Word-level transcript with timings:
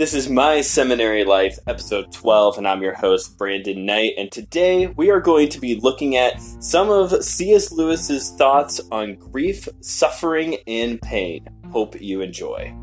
This 0.00 0.14
is 0.14 0.30
My 0.30 0.62
Seminary 0.62 1.24
Life, 1.24 1.58
episode 1.66 2.10
12, 2.10 2.56
and 2.56 2.66
I'm 2.66 2.80
your 2.80 2.94
host, 2.94 3.36
Brandon 3.36 3.84
Knight. 3.84 4.14
And 4.16 4.32
today 4.32 4.86
we 4.86 5.10
are 5.10 5.20
going 5.20 5.50
to 5.50 5.60
be 5.60 5.78
looking 5.78 6.16
at 6.16 6.40
some 6.40 6.88
of 6.88 7.22
C.S. 7.22 7.70
Lewis's 7.70 8.30
thoughts 8.30 8.80
on 8.90 9.16
grief, 9.16 9.68
suffering, 9.82 10.56
and 10.66 11.02
pain. 11.02 11.46
Hope 11.70 12.00
you 12.00 12.22
enjoy. 12.22 12.74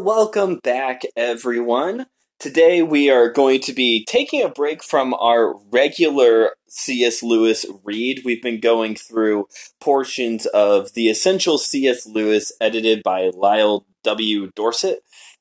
Welcome 0.00 0.60
back, 0.62 1.02
everyone. 1.16 2.06
Today 2.38 2.82
we 2.82 3.10
are 3.10 3.28
going 3.28 3.60
to 3.62 3.72
be 3.72 4.04
taking 4.04 4.44
a 4.44 4.48
break 4.48 4.80
from 4.84 5.12
our 5.12 5.56
regular 5.72 6.52
C.S. 6.68 7.20
Lewis 7.20 7.66
read. 7.82 8.22
We've 8.24 8.40
been 8.40 8.60
going 8.60 8.94
through 8.94 9.48
portions 9.80 10.46
of 10.46 10.94
The 10.94 11.08
Essential 11.08 11.58
C.S. 11.58 12.06
Lewis, 12.06 12.52
edited 12.60 13.02
by 13.02 13.32
Lyle 13.34 13.86
W. 14.04 14.52
Dorsett. 14.54 15.00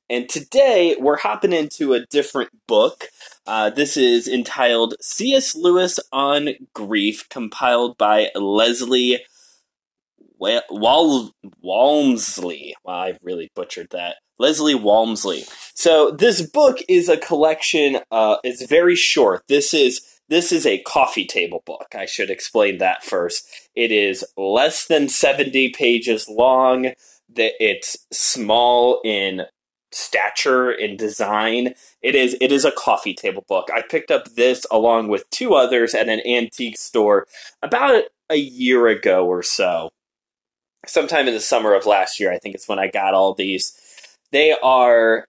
And 0.09 0.27
today 0.27 0.95
we're 0.99 1.20
hopping 1.20 1.53
into 1.53 1.93
a 1.93 2.07
different 2.07 2.49
book. 2.67 3.09
Uh, 3.45 3.70
this 3.70 3.95
is 3.95 4.27
entitled 4.27 4.95
C.S. 5.01 5.55
Lewis 5.55 5.99
on 6.12 6.49
Grief, 6.73 7.29
compiled 7.29 7.95
by 7.99 8.29
Leslie 8.34 9.23
Wal- 10.39 11.31
Walmsley. 11.62 12.76
Wow, 12.84 13.01
I 13.01 13.17
really 13.21 13.51
butchered 13.53 13.89
that. 13.91 14.15
Leslie 14.40 14.76
Walmsley. 14.76 15.46
So 15.74 16.12
this 16.12 16.41
book 16.41 16.80
is 16.88 17.10
a 17.10 17.18
collection. 17.18 17.99
Uh, 18.12 18.38
it's 18.44 18.66
very 18.66 18.96
short. 18.96 19.44
This 19.48 19.74
is 19.74 20.02
this 20.29 20.52
is 20.52 20.66
a 20.66 20.79
coffee 20.79 21.26
table 21.26 21.63
book. 21.66 21.96
I 21.96 22.05
should 22.05 22.29
explain 22.29 22.79
that 22.79 23.04
first. 23.04 23.48
It 23.76 23.91
is 23.91 24.26
less 24.35 24.85
than 24.85 25.10
seventy 25.10 25.70
pages 25.70 26.27
long. 26.27 26.91
That 27.34 27.54
it's 27.60 27.98
small 28.12 29.02
in 29.04 29.44
stature 29.91 30.72
in 30.72 30.98
design. 30.98 31.74
It 32.01 32.16
is 32.16 32.35
it 32.41 32.51
is 32.51 32.66
a 32.66 32.72
coffee 32.72 33.13
table 33.13 33.46
book. 33.48 33.70
I 33.74 33.82
picked 33.82 34.12
up 34.12 34.34
this 34.35 34.66
along 34.72 35.10
with 35.10 35.29
two 35.29 35.54
others 35.54 35.94
at 35.94 36.10
an 36.10 36.22
antique 36.26 36.77
store 36.77 37.27
about 37.62 38.04
a 38.29 38.35
year 38.35 38.88
ago 38.88 39.26
or 39.26 39.44
so 39.44 39.91
sometime 40.85 41.27
in 41.27 41.34
the 41.34 41.40
summer 41.40 41.74
of 41.74 41.85
last 41.85 42.20
year. 42.20 42.32
I 42.32 42.38
think 42.38 42.55
it's 42.55 42.68
when 42.68 42.79
I 42.79 42.88
got 42.88 43.13
all 43.13 43.34
these. 43.34 43.79
They 44.31 44.55
are 44.61 45.25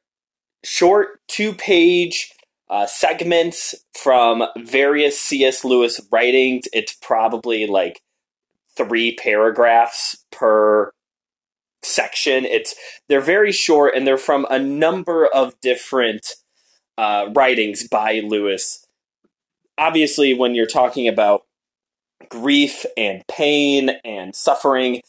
short 0.64 1.20
two 1.28 1.52
page 1.52 2.32
uh, 2.70 2.86
segments 2.86 3.74
from 3.94 4.44
various 4.56 5.18
C.S. 5.18 5.64
Lewis 5.64 6.00
writings. 6.10 6.66
It's 6.72 6.94
probably 6.94 7.66
like 7.66 8.02
three 8.76 9.14
paragraphs 9.14 10.24
per 10.30 10.92
section. 11.82 12.44
It's 12.44 12.74
they're 13.08 13.20
very 13.20 13.52
short 13.52 13.94
and 13.94 14.06
they're 14.06 14.18
from 14.18 14.46
a 14.50 14.58
number 14.58 15.26
of 15.26 15.58
different 15.60 16.34
uh, 16.96 17.28
writings 17.34 17.86
by 17.86 18.20
Lewis. 18.24 18.84
Obviously, 19.78 20.34
when 20.34 20.54
you're 20.54 20.66
talking 20.66 21.06
about 21.06 21.42
grief 22.28 22.84
and 22.96 23.22
pain 23.28 23.90
and 24.04 24.34
suffering, 24.34 25.00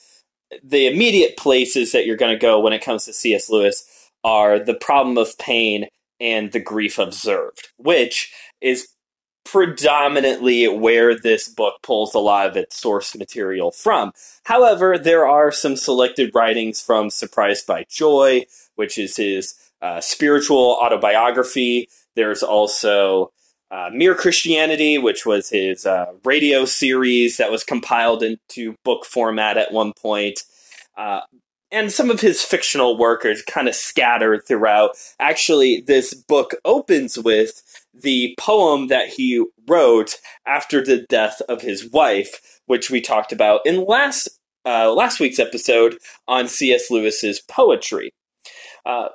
the 0.64 0.88
immediate 0.88 1.38
places 1.38 1.92
that 1.92 2.06
you're 2.06 2.18
going 2.18 2.36
to 2.36 2.42
go 2.42 2.60
when 2.60 2.74
it 2.74 2.84
comes 2.84 3.06
to 3.06 3.14
C.S. 3.14 3.50
Lewis 3.50 3.84
are 4.24 4.60
the 4.60 4.74
problem 4.74 5.18
of 5.18 5.38
pain 5.38 5.88
and 6.20 6.52
the 6.52 6.60
grief 6.60 6.98
observed, 6.98 7.70
which 7.78 8.32
is 8.62 8.90
predominantly 9.46 10.68
where 10.68 11.18
this 11.18 11.48
book 11.48 11.76
pulls 11.82 12.14
a 12.14 12.20
lot 12.20 12.46
of 12.48 12.58
its 12.58 12.76
source 12.78 13.16
material 13.16 13.72
from. 13.72 14.12
However, 14.44 14.98
there 14.98 15.28
are 15.28 15.52
some 15.52 15.76
selected 15.76 16.32
writings 16.36 16.82
from 16.82 17.10
Surprised 17.10 17.66
by 17.66 17.86
Joy, 17.90 18.46
which 18.76 18.98
is 18.98 19.16
his 19.16 19.56
uh, 19.82 20.02
spiritual 20.02 20.78
autobiography. 20.82 21.88
There's 22.16 22.44
also 22.44 23.32
uh, 23.72 23.90
Mere 23.92 24.16
Christianity, 24.16 24.98
which 24.98 25.26
was 25.26 25.50
his 25.50 25.86
uh, 25.86 26.08
radio 26.24 26.66
series 26.66 27.38
that 27.38 27.52
was 27.52 27.64
compiled 27.64 28.24
into 28.24 28.76
book 28.84 29.06
format 29.06 29.58
at 29.58 29.72
one 29.72 29.94
point. 29.94 30.44
Uh, 31.00 31.22
and 31.72 31.92
some 31.92 32.10
of 32.10 32.20
his 32.20 32.42
fictional 32.42 32.98
work 32.98 33.26
are 33.26 33.36
kind 33.48 33.68
of 33.68 33.76
scattered 33.76 34.46
throughout. 34.46 34.92
Actually, 35.20 35.82
this 35.82 36.14
book 36.14 36.56
opens 36.66 37.18
with 37.18 37.62
the 37.94 38.36
poem 38.38 38.88
that 38.88 39.08
he 39.08 39.46
wrote 39.68 40.18
after 40.46 40.84
the 40.84 41.06
death 41.10 41.42
of 41.48 41.62
his 41.62 41.90
wife, 41.90 42.60
which 42.66 42.90
we 42.90 43.00
talked 43.00 43.32
about 43.32 43.62
in 43.66 43.86
last 43.86 44.28
uh, 44.66 44.92
last 44.92 45.20
week's 45.22 45.40
episode 45.40 45.98
on 46.28 46.48
C.S. 46.48 46.92
Lewis's 46.92 47.40
poetry. 47.40 48.12
Uh, 48.86 49.10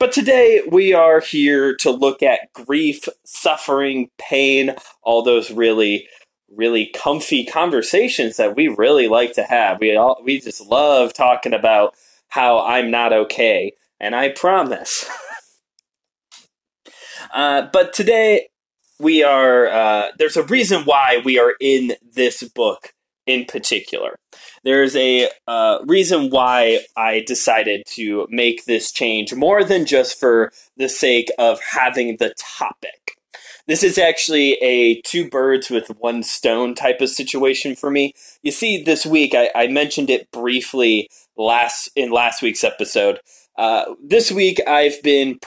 but 0.00 0.12
today 0.12 0.62
we 0.70 0.92
are 0.92 1.20
here 1.20 1.74
to 1.76 1.90
look 1.90 2.22
at 2.22 2.52
grief, 2.52 3.08
suffering, 3.24 4.10
pain, 4.18 4.74
all 5.02 5.22
those 5.22 5.50
really, 5.50 6.08
really 6.54 6.86
comfy 6.86 7.44
conversations 7.44 8.36
that 8.36 8.56
we 8.56 8.68
really 8.68 9.08
like 9.08 9.34
to 9.34 9.44
have. 9.44 9.80
We 9.80 9.96
all 9.96 10.20
we 10.24 10.40
just 10.40 10.60
love 10.60 11.12
talking 11.12 11.54
about 11.54 11.94
how 12.28 12.64
I'm 12.64 12.90
not 12.90 13.12
okay, 13.12 13.72
and 14.00 14.14
I 14.14 14.30
promise. 14.30 15.08
uh, 17.34 17.68
but 17.72 17.92
today 17.92 18.48
we 18.98 19.22
are. 19.22 19.66
Uh, 19.68 20.08
there's 20.18 20.36
a 20.36 20.44
reason 20.44 20.82
why 20.82 21.20
we 21.24 21.38
are 21.38 21.54
in 21.60 21.92
this 22.14 22.42
book 22.42 22.92
in 23.26 23.44
particular. 23.44 24.18
There's 24.64 24.96
a 24.96 25.28
uh, 25.46 25.78
reason 25.86 26.30
why 26.30 26.80
I 26.96 27.22
decided 27.26 27.84
to 27.94 28.26
make 28.30 28.64
this 28.64 28.90
change 28.90 29.34
more 29.34 29.62
than 29.62 29.84
just 29.84 30.18
for 30.18 30.50
the 30.76 30.88
sake 30.88 31.30
of 31.38 31.60
having 31.60 32.16
the 32.16 32.34
topic. 32.38 33.17
This 33.68 33.82
is 33.82 33.98
actually 33.98 34.54
a 34.62 35.02
two 35.02 35.28
birds 35.28 35.68
with 35.68 35.88
one 35.98 36.22
stone 36.22 36.74
type 36.74 37.02
of 37.02 37.10
situation 37.10 37.76
for 37.76 37.90
me. 37.90 38.14
You 38.42 38.50
see, 38.50 38.82
this 38.82 39.04
week 39.04 39.34
I, 39.34 39.50
I 39.54 39.66
mentioned 39.66 40.08
it 40.08 40.30
briefly 40.32 41.10
last 41.36 41.90
in 41.94 42.10
last 42.10 42.40
week's 42.40 42.64
episode. 42.64 43.20
Uh, 43.58 43.84
this 44.02 44.32
week 44.32 44.58
I've 44.66 45.02
been 45.02 45.38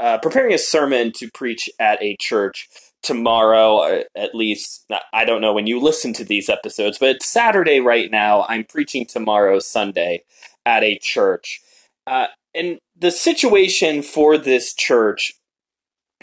uh, 0.00 0.18
preparing 0.18 0.52
a 0.52 0.58
sermon 0.58 1.12
to 1.18 1.30
preach 1.30 1.70
at 1.78 2.02
a 2.02 2.16
church 2.18 2.68
tomorrow, 3.00 4.02
at 4.16 4.34
least. 4.34 4.84
I 5.12 5.24
don't 5.24 5.40
know 5.40 5.52
when 5.52 5.68
you 5.68 5.78
listen 5.78 6.12
to 6.14 6.24
these 6.24 6.48
episodes, 6.48 6.98
but 6.98 7.10
it's 7.10 7.26
Saturday 7.26 7.78
right 7.78 8.10
now. 8.10 8.44
I'm 8.48 8.64
preaching 8.64 9.06
tomorrow, 9.06 9.60
Sunday, 9.60 10.24
at 10.66 10.82
a 10.82 10.98
church. 10.98 11.60
Uh, 12.08 12.26
and 12.56 12.80
the 12.96 13.12
situation 13.12 14.02
for 14.02 14.36
this 14.36 14.74
church 14.74 15.34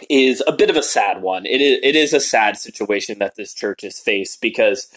is 0.09 0.43
a 0.45 0.51
bit 0.51 0.69
of 0.69 0.75
a 0.75 0.83
sad 0.83 1.21
one. 1.21 1.45
It 1.45 1.61
is, 1.61 1.79
it 1.83 1.95
is 1.95 2.13
a 2.13 2.19
sad 2.19 2.57
situation 2.57 3.19
that 3.19 3.35
this 3.35 3.53
church 3.53 3.81
has 3.81 3.99
faced 3.99 4.41
because 4.41 4.87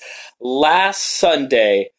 last 0.40 1.02
Sunday 1.02 1.90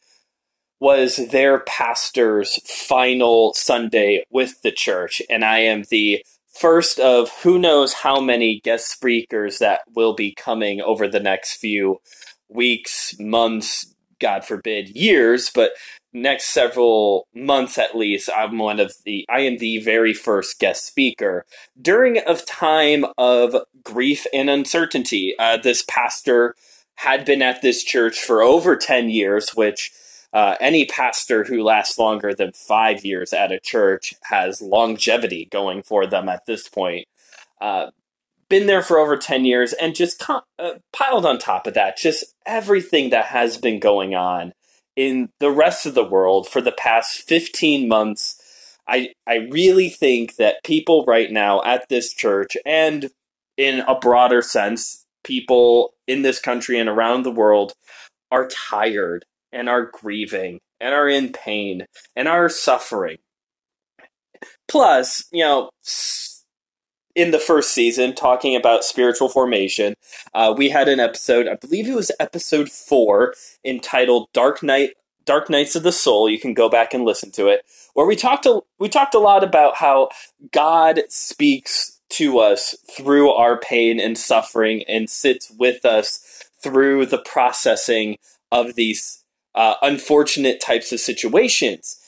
was 0.80 1.16
their 1.16 1.60
pastor's 1.60 2.56
final 2.66 3.52
Sunday 3.54 4.24
with 4.30 4.62
the 4.62 4.72
church, 4.72 5.20
and 5.28 5.44
I 5.44 5.58
am 5.58 5.84
the 5.90 6.24
first 6.52 6.98
of 6.98 7.30
who 7.42 7.58
knows 7.58 7.92
how 7.92 8.20
many 8.20 8.60
guest 8.60 8.90
speakers 8.90 9.58
that 9.58 9.80
will 9.94 10.14
be 10.14 10.34
coming 10.34 10.80
over 10.80 11.06
the 11.06 11.20
next 11.20 11.56
few 11.56 12.00
weeks, 12.48 13.14
months, 13.18 13.94
God 14.20 14.44
forbid, 14.44 14.88
years, 14.90 15.50
but 15.50 15.72
next 16.12 16.46
several 16.46 17.28
months 17.34 17.78
at 17.78 17.96
least, 17.96 18.28
I'm 18.34 18.58
one 18.58 18.80
of 18.80 18.94
the 19.04 19.26
I 19.28 19.40
am 19.40 19.58
the 19.58 19.78
very 19.78 20.14
first 20.14 20.58
guest 20.58 20.86
speaker 20.86 21.44
during 21.80 22.18
a 22.18 22.36
time 22.36 23.06
of 23.16 23.56
grief 23.84 24.26
and 24.32 24.50
uncertainty. 24.50 25.34
Uh, 25.38 25.56
this 25.56 25.84
pastor 25.88 26.54
had 26.96 27.24
been 27.24 27.42
at 27.42 27.62
this 27.62 27.82
church 27.82 28.20
for 28.20 28.42
over 28.42 28.76
10 28.76 29.08
years, 29.08 29.50
which 29.50 29.90
uh, 30.32 30.54
any 30.60 30.84
pastor 30.84 31.44
who 31.44 31.62
lasts 31.62 31.98
longer 31.98 32.34
than 32.34 32.52
five 32.52 33.04
years 33.04 33.32
at 33.32 33.52
a 33.52 33.60
church 33.60 34.14
has 34.24 34.60
longevity 34.60 35.48
going 35.50 35.82
for 35.82 36.06
them 36.06 36.28
at 36.28 36.44
this 36.46 36.68
point. 36.68 37.06
Uh, 37.60 37.90
been 38.48 38.66
there 38.66 38.82
for 38.82 38.98
over 38.98 39.16
10 39.16 39.44
years 39.44 39.72
and 39.72 39.94
just 39.94 40.18
com- 40.18 40.42
uh, 40.58 40.72
piled 40.92 41.24
on 41.24 41.38
top 41.38 41.66
of 41.66 41.74
that, 41.74 41.96
just 41.96 42.24
everything 42.46 43.10
that 43.10 43.26
has 43.26 43.56
been 43.56 43.80
going 43.80 44.14
on 44.14 44.52
in 45.00 45.30
the 45.38 45.50
rest 45.50 45.86
of 45.86 45.94
the 45.94 46.04
world 46.04 46.46
for 46.46 46.60
the 46.60 46.72
past 46.72 47.22
15 47.22 47.88
months. 47.88 48.36
I, 48.86 49.14
I 49.26 49.48
really 49.50 49.88
think 49.88 50.36
that 50.36 50.62
people 50.62 51.06
right 51.06 51.32
now 51.32 51.62
at 51.62 51.88
this 51.88 52.12
church 52.12 52.54
and 52.66 53.08
in 53.56 53.80
a 53.80 53.94
broader 53.98 54.42
sense, 54.42 55.06
people 55.24 55.94
in 56.06 56.20
this 56.20 56.38
country 56.38 56.78
and 56.78 56.86
around 56.86 57.22
the 57.22 57.30
world 57.30 57.72
are 58.30 58.46
tired 58.48 59.24
and 59.50 59.70
are 59.70 59.90
grieving 59.90 60.60
and 60.82 60.94
are 60.94 61.08
in 61.08 61.32
pain 61.32 61.86
and 62.14 62.28
are 62.28 62.50
suffering. 62.50 63.16
Plus, 64.68 65.24
you 65.32 65.42
know, 65.42 65.70
in 67.14 67.30
the 67.30 67.38
first 67.38 67.72
season, 67.72 68.14
talking 68.14 68.56
about 68.56 68.84
spiritual 68.84 69.28
formation, 69.28 69.94
uh, 70.34 70.54
we 70.56 70.70
had 70.70 70.88
an 70.88 71.00
episode, 71.00 71.48
I 71.48 71.54
believe 71.54 71.88
it 71.88 71.96
was 71.96 72.12
episode 72.20 72.70
four, 72.70 73.34
entitled 73.64 74.28
"Dark 74.32 74.62
Night." 74.62 74.90
Dark 75.26 75.50
Nights 75.50 75.76
of 75.76 75.82
the 75.82 75.92
Soul. 75.92 76.28
You 76.28 76.40
can 76.40 76.54
go 76.54 76.68
back 76.68 76.92
and 76.94 77.04
listen 77.04 77.30
to 77.32 77.46
it, 77.48 77.64
where 77.94 78.06
we 78.06 78.16
talked 78.16 78.46
a, 78.46 78.60
we 78.78 78.88
talked 78.88 79.14
a 79.14 79.20
lot 79.20 79.44
about 79.44 79.76
how 79.76 80.08
God 80.50 81.02
speaks 81.08 82.00
to 82.10 82.38
us 82.38 82.74
through 82.90 83.30
our 83.30 83.58
pain 83.58 84.00
and 84.00 84.18
suffering 84.18 84.82
and 84.88 85.08
sits 85.08 85.52
with 85.56 85.84
us 85.84 86.42
through 86.62 87.06
the 87.06 87.18
processing 87.18 88.16
of 88.50 88.74
these 88.74 89.24
uh, 89.54 89.74
unfortunate 89.82 90.60
types 90.60 90.90
of 90.90 91.00
situations. 91.00 91.98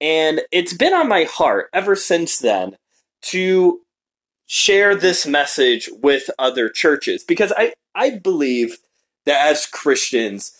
And 0.00 0.42
it's 0.50 0.72
been 0.72 0.94
on 0.94 1.08
my 1.08 1.24
heart 1.24 1.68
ever 1.74 1.94
since 1.94 2.38
then 2.38 2.76
to 3.22 3.80
share 4.52 4.96
this 4.96 5.28
message 5.28 5.88
with 6.02 6.28
other 6.36 6.68
churches 6.68 7.22
because 7.22 7.52
I, 7.56 7.72
I 7.94 8.18
believe 8.18 8.78
that 9.24 9.46
as 9.46 9.64
Christians, 9.64 10.52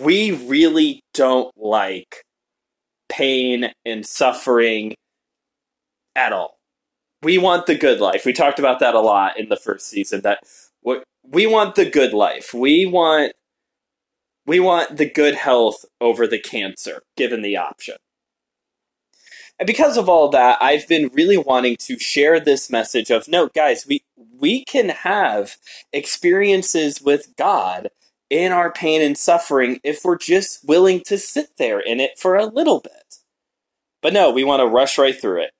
we 0.00 0.32
really 0.32 0.98
don't 1.14 1.52
like 1.56 2.24
pain 3.08 3.70
and 3.84 4.04
suffering 4.04 4.96
at 6.16 6.32
all. 6.32 6.56
We 7.22 7.38
want 7.38 7.66
the 7.66 7.76
good 7.76 8.00
life. 8.00 8.26
We 8.26 8.32
talked 8.32 8.58
about 8.58 8.80
that 8.80 8.96
a 8.96 9.00
lot 9.00 9.38
in 9.38 9.50
the 9.50 9.56
first 9.56 9.86
season 9.86 10.22
that 10.22 10.40
we 11.22 11.46
want 11.46 11.76
the 11.76 11.88
good 11.88 12.12
life. 12.12 12.52
We 12.52 12.86
want 12.86 13.34
we 14.46 14.58
want 14.58 14.96
the 14.96 15.08
good 15.08 15.36
health 15.36 15.84
over 16.00 16.26
the 16.26 16.40
cancer 16.40 17.02
given 17.16 17.42
the 17.42 17.56
option. 17.56 17.96
And 19.58 19.66
because 19.66 19.96
of 19.96 20.08
all 20.08 20.28
that, 20.30 20.58
I've 20.60 20.86
been 20.86 21.10
really 21.14 21.38
wanting 21.38 21.76
to 21.80 21.98
share 21.98 22.38
this 22.38 22.70
message 22.70 23.10
of 23.10 23.26
no, 23.26 23.48
guys, 23.48 23.86
we 23.86 24.02
we 24.38 24.64
can 24.64 24.90
have 24.90 25.56
experiences 25.92 27.00
with 27.00 27.34
God 27.36 27.88
in 28.28 28.52
our 28.52 28.70
pain 28.70 29.00
and 29.00 29.16
suffering 29.16 29.80
if 29.82 30.04
we're 30.04 30.18
just 30.18 30.66
willing 30.66 31.00
to 31.06 31.16
sit 31.16 31.56
there 31.58 31.80
in 31.80 32.00
it 32.00 32.18
for 32.18 32.36
a 32.36 32.46
little 32.46 32.80
bit. 32.80 33.16
But 34.02 34.12
no, 34.12 34.30
we 34.30 34.44
want 34.44 34.60
to 34.60 34.66
rush 34.66 34.98
right 34.98 35.18
through 35.18 35.42
it. 35.42 35.50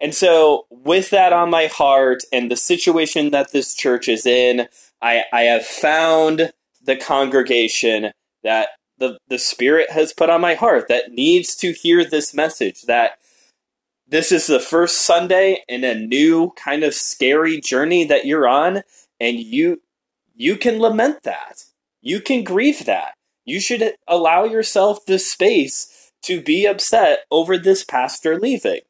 And 0.00 0.14
so, 0.14 0.66
with 0.70 1.10
that 1.10 1.32
on 1.32 1.50
my 1.50 1.66
heart 1.66 2.22
and 2.32 2.50
the 2.50 2.56
situation 2.56 3.30
that 3.32 3.52
this 3.52 3.74
church 3.74 4.08
is 4.08 4.24
in, 4.24 4.68
I, 5.02 5.24
I 5.32 5.42
have 5.42 5.66
found 5.66 6.52
the 6.82 6.96
congregation 6.96 8.12
that 8.42 8.70
the, 8.98 9.18
the 9.28 9.38
Spirit 9.38 9.90
has 9.90 10.12
put 10.12 10.30
on 10.30 10.40
my 10.40 10.54
heart 10.54 10.86
that 10.88 11.12
needs 11.12 11.54
to 11.56 11.72
hear 11.72 12.04
this 12.04 12.32
message 12.32 12.82
that 12.82 13.18
this 14.10 14.32
is 14.32 14.48
the 14.48 14.60
first 14.60 15.02
Sunday 15.02 15.62
in 15.68 15.84
a 15.84 15.94
new 15.94 16.50
kind 16.56 16.82
of 16.82 16.94
scary 16.94 17.60
journey 17.60 18.04
that 18.04 18.26
you're 18.26 18.48
on, 18.48 18.82
and 19.20 19.38
you 19.38 19.82
you 20.34 20.56
can 20.56 20.80
lament 20.80 21.22
that. 21.22 21.64
You 22.02 22.20
can 22.20 22.44
grieve 22.44 22.86
that. 22.86 23.14
You 23.44 23.60
should 23.60 23.94
allow 24.08 24.44
yourself 24.44 25.04
the 25.06 25.18
space 25.18 26.10
to 26.22 26.40
be 26.40 26.66
upset 26.66 27.20
over 27.30 27.56
this 27.56 27.84
pastor 27.84 28.38
leaving. 28.38 28.80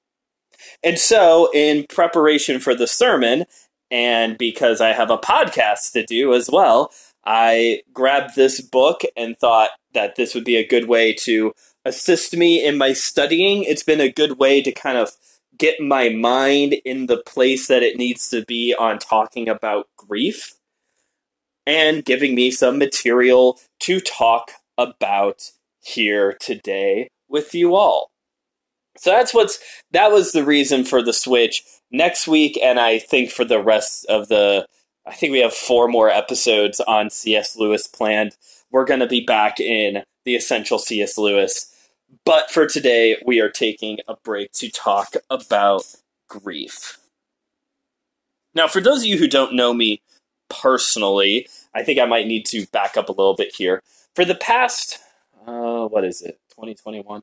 And 0.82 0.98
so, 0.98 1.50
in 1.52 1.86
preparation 1.88 2.58
for 2.58 2.74
the 2.74 2.86
sermon, 2.86 3.44
and 3.90 4.38
because 4.38 4.80
I 4.80 4.92
have 4.92 5.10
a 5.10 5.18
podcast 5.18 5.92
to 5.92 6.04
do 6.04 6.34
as 6.34 6.48
well, 6.50 6.92
I 7.26 7.82
grabbed 7.92 8.36
this 8.36 8.60
book 8.60 9.02
and 9.16 9.36
thought 9.36 9.70
that 9.92 10.16
this 10.16 10.34
would 10.34 10.44
be 10.44 10.56
a 10.56 10.66
good 10.66 10.88
way 10.88 11.12
to 11.12 11.52
assist 11.84 12.36
me 12.36 12.64
in 12.64 12.78
my 12.78 12.92
studying. 12.92 13.62
It's 13.64 13.82
been 13.82 14.00
a 14.00 14.12
good 14.12 14.38
way 14.38 14.62
to 14.62 14.72
kind 14.72 14.98
of 14.98 15.12
get 15.56 15.80
my 15.80 16.08
mind 16.08 16.74
in 16.84 17.06
the 17.06 17.18
place 17.18 17.68
that 17.68 17.82
it 17.82 17.96
needs 17.96 18.28
to 18.30 18.44
be 18.46 18.74
on 18.78 18.98
talking 18.98 19.48
about 19.48 19.88
grief 19.96 20.54
and 21.66 22.04
giving 22.04 22.34
me 22.34 22.50
some 22.50 22.78
material 22.78 23.60
to 23.80 24.00
talk 24.00 24.52
about 24.78 25.50
here 25.80 26.36
today 26.40 27.08
with 27.28 27.54
you 27.54 27.74
all. 27.74 28.10
So 28.96 29.10
that's 29.10 29.32
what's 29.32 29.58
that 29.92 30.10
was 30.10 30.32
the 30.32 30.44
reason 30.44 30.84
for 30.84 31.02
the 31.02 31.12
switch. 31.12 31.62
Next 31.90 32.26
week 32.26 32.58
and 32.62 32.78
I 32.78 32.98
think 32.98 33.30
for 33.30 33.44
the 33.44 33.62
rest 33.62 34.06
of 34.06 34.28
the 34.28 34.66
I 35.06 35.14
think 35.14 35.32
we 35.32 35.40
have 35.40 35.54
four 35.54 35.88
more 35.88 36.10
episodes 36.10 36.80
on 36.80 37.10
C.S. 37.10 37.56
Lewis 37.56 37.86
planned. 37.86 38.36
We're 38.70 38.84
going 38.84 39.00
to 39.00 39.06
be 39.06 39.24
back 39.24 39.58
in 39.58 40.04
the 40.30 40.36
essential 40.36 40.78
C.S. 40.78 41.18
Lewis. 41.18 41.74
But 42.24 42.52
for 42.52 42.66
today, 42.66 43.16
we 43.26 43.40
are 43.40 43.50
taking 43.50 43.98
a 44.06 44.14
break 44.14 44.52
to 44.52 44.70
talk 44.70 45.14
about 45.28 45.82
grief. 46.28 46.98
Now, 48.54 48.68
for 48.68 48.80
those 48.80 49.00
of 49.00 49.06
you 49.06 49.18
who 49.18 49.26
don't 49.26 49.54
know 49.54 49.74
me 49.74 50.02
personally, 50.48 51.48
I 51.74 51.82
think 51.82 51.98
I 51.98 52.04
might 52.04 52.28
need 52.28 52.46
to 52.46 52.66
back 52.66 52.96
up 52.96 53.08
a 53.08 53.12
little 53.12 53.34
bit 53.34 53.56
here. 53.56 53.82
For 54.14 54.24
the 54.24 54.36
past, 54.36 54.98
uh, 55.46 55.86
what 55.86 56.04
is 56.04 56.22
it, 56.22 56.38
2021? 56.50 57.22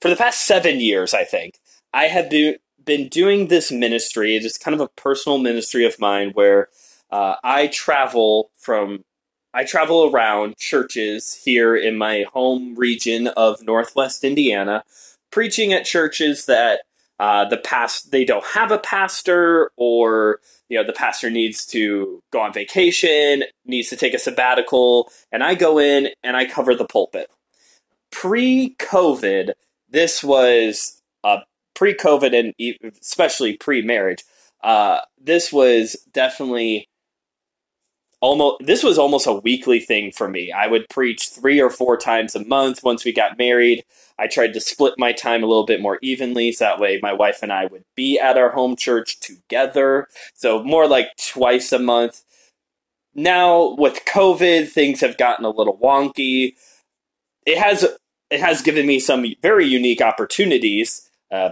For 0.00 0.08
the 0.08 0.16
past 0.16 0.46
seven 0.46 0.78
years, 0.78 1.14
I 1.14 1.24
think, 1.24 1.58
I 1.92 2.04
have 2.04 2.30
been, 2.30 2.58
been 2.84 3.08
doing 3.08 3.48
this 3.48 3.72
ministry. 3.72 4.36
It 4.36 4.44
is 4.44 4.56
kind 4.56 4.74
of 4.74 4.80
a 4.80 4.88
personal 4.88 5.38
ministry 5.38 5.84
of 5.84 5.98
mine 5.98 6.30
where 6.34 6.68
uh, 7.10 7.34
I 7.42 7.66
travel 7.66 8.50
from 8.56 9.04
I 9.54 9.64
travel 9.64 10.10
around 10.10 10.56
churches 10.56 11.40
here 11.44 11.74
in 11.74 11.96
my 11.96 12.24
home 12.32 12.74
region 12.76 13.28
of 13.28 13.62
Northwest 13.62 14.24
Indiana, 14.24 14.84
preaching 15.30 15.72
at 15.72 15.84
churches 15.84 16.46
that 16.46 16.80
uh, 17.18 17.44
the 17.46 17.56
past 17.56 18.10
they 18.10 18.24
don't 18.24 18.44
have 18.44 18.70
a 18.70 18.78
pastor, 18.78 19.70
or 19.76 20.40
you 20.68 20.78
know 20.78 20.86
the 20.86 20.92
pastor 20.92 21.30
needs 21.30 21.66
to 21.66 22.22
go 22.30 22.40
on 22.40 22.52
vacation, 22.52 23.44
needs 23.64 23.88
to 23.88 23.96
take 23.96 24.14
a 24.14 24.18
sabbatical, 24.18 25.10
and 25.32 25.42
I 25.42 25.54
go 25.54 25.78
in 25.78 26.08
and 26.22 26.36
I 26.36 26.44
cover 26.44 26.74
the 26.74 26.84
pulpit. 26.84 27.28
Pre-COVID, 28.10 29.52
this 29.88 30.22
was 30.22 31.02
a 31.24 31.38
pre-COVID 31.74 32.38
and 32.38 32.92
especially 33.00 33.56
pre-marriage. 33.56 34.24
Uh, 34.62 35.00
this 35.20 35.52
was 35.52 35.96
definitely 36.12 36.88
almost 38.20 38.66
this 38.66 38.82
was 38.82 38.98
almost 38.98 39.26
a 39.26 39.32
weekly 39.32 39.80
thing 39.80 40.12
for 40.12 40.28
me. 40.28 40.52
I 40.52 40.66
would 40.66 40.88
preach 40.88 41.28
3 41.28 41.60
or 41.60 41.70
4 41.70 41.96
times 41.96 42.34
a 42.34 42.44
month 42.44 42.82
once 42.82 43.04
we 43.04 43.12
got 43.12 43.38
married. 43.38 43.84
I 44.18 44.26
tried 44.26 44.52
to 44.54 44.60
split 44.60 44.94
my 44.98 45.12
time 45.12 45.42
a 45.42 45.46
little 45.46 45.66
bit 45.66 45.80
more 45.80 45.98
evenly 46.02 46.50
so 46.52 46.64
that 46.64 46.80
way 46.80 46.98
my 47.02 47.12
wife 47.12 47.42
and 47.42 47.52
I 47.52 47.66
would 47.66 47.84
be 47.94 48.18
at 48.18 48.36
our 48.36 48.50
home 48.50 48.76
church 48.76 49.20
together. 49.20 50.08
So 50.34 50.62
more 50.64 50.88
like 50.88 51.10
twice 51.16 51.72
a 51.72 51.78
month. 51.78 52.24
Now 53.14 53.74
with 53.76 54.04
COVID, 54.06 54.68
things 54.68 55.00
have 55.00 55.16
gotten 55.16 55.44
a 55.44 55.50
little 55.50 55.78
wonky. 55.78 56.54
It 57.46 57.58
has 57.58 57.86
it 58.30 58.40
has 58.40 58.60
given 58.60 58.86
me 58.86 59.00
some 59.00 59.24
very 59.40 59.66
unique 59.66 60.02
opportunities. 60.02 61.08
Uh, 61.30 61.50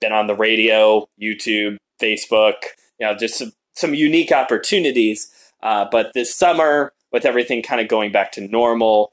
been 0.00 0.12
on 0.12 0.26
the 0.26 0.34
radio, 0.34 1.08
YouTube, 1.20 1.76
Facebook, 2.00 2.54
you 2.98 3.06
know, 3.06 3.14
just 3.14 3.36
some, 3.36 3.52
some 3.74 3.94
unique 3.94 4.32
opportunities 4.32 5.30
uh, 5.62 5.86
but 5.90 6.12
this 6.14 6.34
summer, 6.34 6.92
with 7.12 7.24
everything 7.24 7.62
kind 7.62 7.80
of 7.80 7.88
going 7.88 8.12
back 8.12 8.32
to 8.32 8.40
normal, 8.40 9.12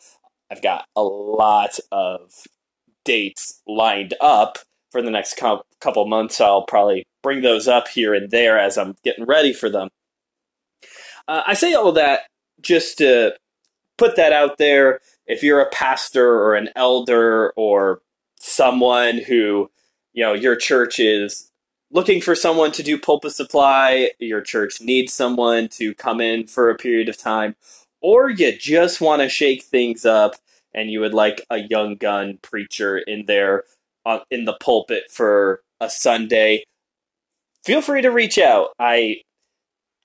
I've 0.52 0.62
got 0.62 0.86
a 0.96 1.04
lot 1.04 1.80
of 1.92 2.48
dates 3.04 3.62
lined 3.68 4.14
up 4.22 4.60
for 4.92 5.02
the 5.02 5.12
next 5.12 5.38
co- 5.38 5.66
couple 5.80 6.06
months. 6.08 6.40
I'll 6.40 6.64
probably 6.64 7.06
bring 7.24 7.42
those 7.42 7.68
up 7.68 7.88
here 7.88 8.14
and 8.14 8.32
there 8.32 8.60
as 8.60 8.78
I'm 8.78 8.96
getting 9.04 9.26
ready 9.26 9.54
for 9.54 9.70
them. 9.70 9.90
Uh, 11.28 11.42
I 11.48 11.54
say 11.54 11.74
all 11.74 11.92
that 11.94 12.22
just 12.62 12.98
to 13.00 13.36
put 13.98 14.16
that 14.16 14.34
out 14.34 14.58
there. 14.58 15.00
If 15.26 15.42
you're 15.42 15.62
a 15.62 15.70
pastor 15.70 16.28
or 16.28 16.56
an 16.56 16.70
elder 16.76 17.52
or 17.56 18.02
someone 18.40 19.18
who, 19.18 19.72
you 20.14 20.24
know, 20.24 20.34
your 20.34 20.56
church 20.56 21.00
is 21.00 21.52
looking 21.96 22.20
for 22.20 22.36
someone 22.36 22.74
to 22.74 22.84
do 22.84 23.00
pulpit 23.00 23.32
supply, 23.32 24.12
your 24.20 24.42
church 24.42 24.82
needs 24.82 25.14
someone 25.14 25.70
to 25.70 25.94
come 25.96 26.20
in 26.20 26.46
for 26.46 26.70
a 26.70 26.76
period 26.76 27.08
of 27.08 27.18
time, 27.18 27.56
or 28.02 28.30
you 28.30 28.52
just 28.58 29.00
want 29.00 29.22
to 29.22 29.30
shake 29.30 29.64
things 29.64 30.06
up 30.06 30.36
and 30.74 30.92
you 30.92 31.00
would 31.00 31.14
like 31.14 31.46
a 31.50 31.58
young 31.58 31.96
gun 31.96 32.38
preacher 32.42 32.98
in 32.98 33.26
there 33.28 33.64
uh, 34.06 34.20
in 34.30 34.44
the 34.44 34.58
pulpit 34.60 35.04
for 35.10 35.62
a 35.80 35.90
Sunday, 35.90 36.66
feel 37.64 37.82
free 37.82 38.02
to 38.02 38.10
reach 38.10 38.38
out. 38.38 38.72
I 38.78 39.22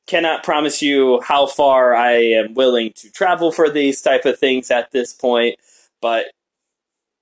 cannot 0.07 0.45
promise 0.45 0.81
you 0.81 1.21
how 1.23 1.47
far 1.47 1.97
I 1.97 2.13
am 2.13 2.55
willing 2.55 2.93
to 2.99 3.11
travel 3.11 3.51
for 3.51 3.69
these 3.69 4.01
type 4.01 4.27
of 4.27 4.39
things 4.39 4.71
at 4.71 4.93
this 4.93 5.13
point, 5.13 5.57
but 6.01 6.27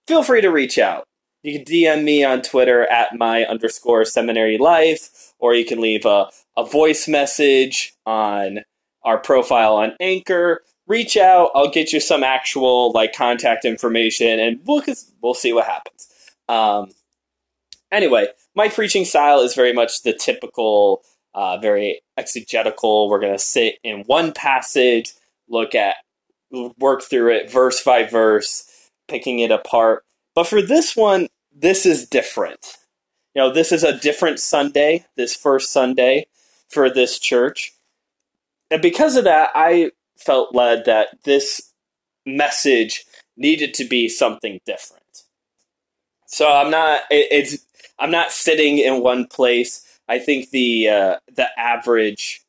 feel 0.06 0.22
free 0.22 0.42
to 0.42 0.50
reach 0.50 0.78
out. 0.78 1.07
You 1.42 1.58
can 1.58 1.64
DM 1.64 2.04
me 2.04 2.24
on 2.24 2.42
Twitter 2.42 2.84
at 2.86 3.16
my 3.16 3.44
underscore 3.44 4.04
seminary 4.04 4.58
life, 4.58 5.32
or 5.38 5.54
you 5.54 5.64
can 5.64 5.80
leave 5.80 6.04
a, 6.04 6.28
a 6.56 6.64
voice 6.64 7.06
message 7.06 7.94
on 8.04 8.60
our 9.04 9.18
profile 9.18 9.76
on 9.76 9.92
Anchor. 10.00 10.62
Reach 10.86 11.16
out. 11.16 11.50
I'll 11.54 11.70
get 11.70 11.92
you 11.92 12.00
some 12.00 12.24
actual 12.24 12.92
like 12.92 13.14
contact 13.14 13.64
information, 13.64 14.40
and 14.40 14.60
we'll 14.64 14.82
we'll 15.22 15.34
see 15.34 15.52
what 15.52 15.66
happens. 15.66 16.08
Um, 16.48 16.92
Anyway, 17.90 18.26
my 18.54 18.68
preaching 18.68 19.04
style 19.04 19.40
is 19.40 19.54
very 19.54 19.72
much 19.72 20.02
the 20.02 20.12
typical, 20.12 21.02
uh, 21.34 21.58
very 21.58 22.00
exegetical. 22.16 23.08
We're 23.08 23.20
going 23.20 23.32
to 23.32 23.38
sit 23.38 23.76
in 23.82 24.00
one 24.06 24.32
passage, 24.32 25.14
look 25.48 25.74
at, 25.74 25.96
work 26.78 27.02
through 27.02 27.34
it 27.34 27.50
verse 27.50 27.82
by 27.82 28.04
verse, 28.04 28.90
picking 29.06 29.38
it 29.38 29.50
apart. 29.50 30.04
But 30.38 30.46
for 30.46 30.62
this 30.62 30.94
one, 30.94 31.26
this 31.52 31.84
is 31.84 32.08
different. 32.08 32.76
You 33.34 33.42
know, 33.42 33.52
this 33.52 33.72
is 33.72 33.82
a 33.82 33.98
different 33.98 34.38
Sunday, 34.38 35.04
this 35.16 35.34
first 35.34 35.72
Sunday 35.72 36.28
for 36.68 36.88
this 36.88 37.18
church. 37.18 37.72
And 38.70 38.80
because 38.80 39.16
of 39.16 39.24
that, 39.24 39.50
I 39.56 39.90
felt 40.16 40.54
led 40.54 40.84
that 40.84 41.08
this 41.24 41.72
message 42.24 43.04
needed 43.36 43.74
to 43.74 43.84
be 43.84 44.08
something 44.08 44.60
different. 44.64 45.24
So 46.26 46.46
I'm 46.46 46.70
not 46.70 47.00
it, 47.10 47.26
it's 47.32 47.66
I'm 47.98 48.12
not 48.12 48.30
sitting 48.30 48.78
in 48.78 49.02
one 49.02 49.26
place. 49.26 49.84
I 50.08 50.20
think 50.20 50.50
the 50.50 50.88
uh, 50.88 51.16
the 51.34 51.48
average 51.58 52.44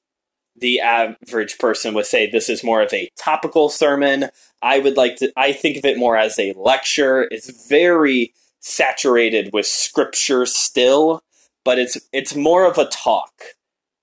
the 0.60 0.80
average 0.80 1.58
person 1.58 1.94
would 1.94 2.06
say 2.06 2.30
this 2.30 2.50
is 2.50 2.64
more 2.64 2.82
of 2.82 2.94
a 2.94 3.10
topical 3.18 3.70
sermon. 3.70 4.30
I 4.62 4.80
would 4.80 4.98
like 4.98 5.18
to 5.18 5.32
I 5.38 5.54
think 5.54 5.78
of 5.78 5.86
it 5.86 5.98
more 5.98 6.18
as 6.18 6.38
a 6.40 6.54
lecture. 6.54 7.28
It's 7.32 7.68
very 7.68 8.34
saturated 8.60 9.52
with 9.54 9.66
scripture 9.66 10.46
still, 10.46 11.24
but 11.64 11.80
it's 11.80 11.98
it's 12.12 12.36
more 12.36 12.66
of 12.66 12.78
a 12.78 12.86
talk. 12.86 13.32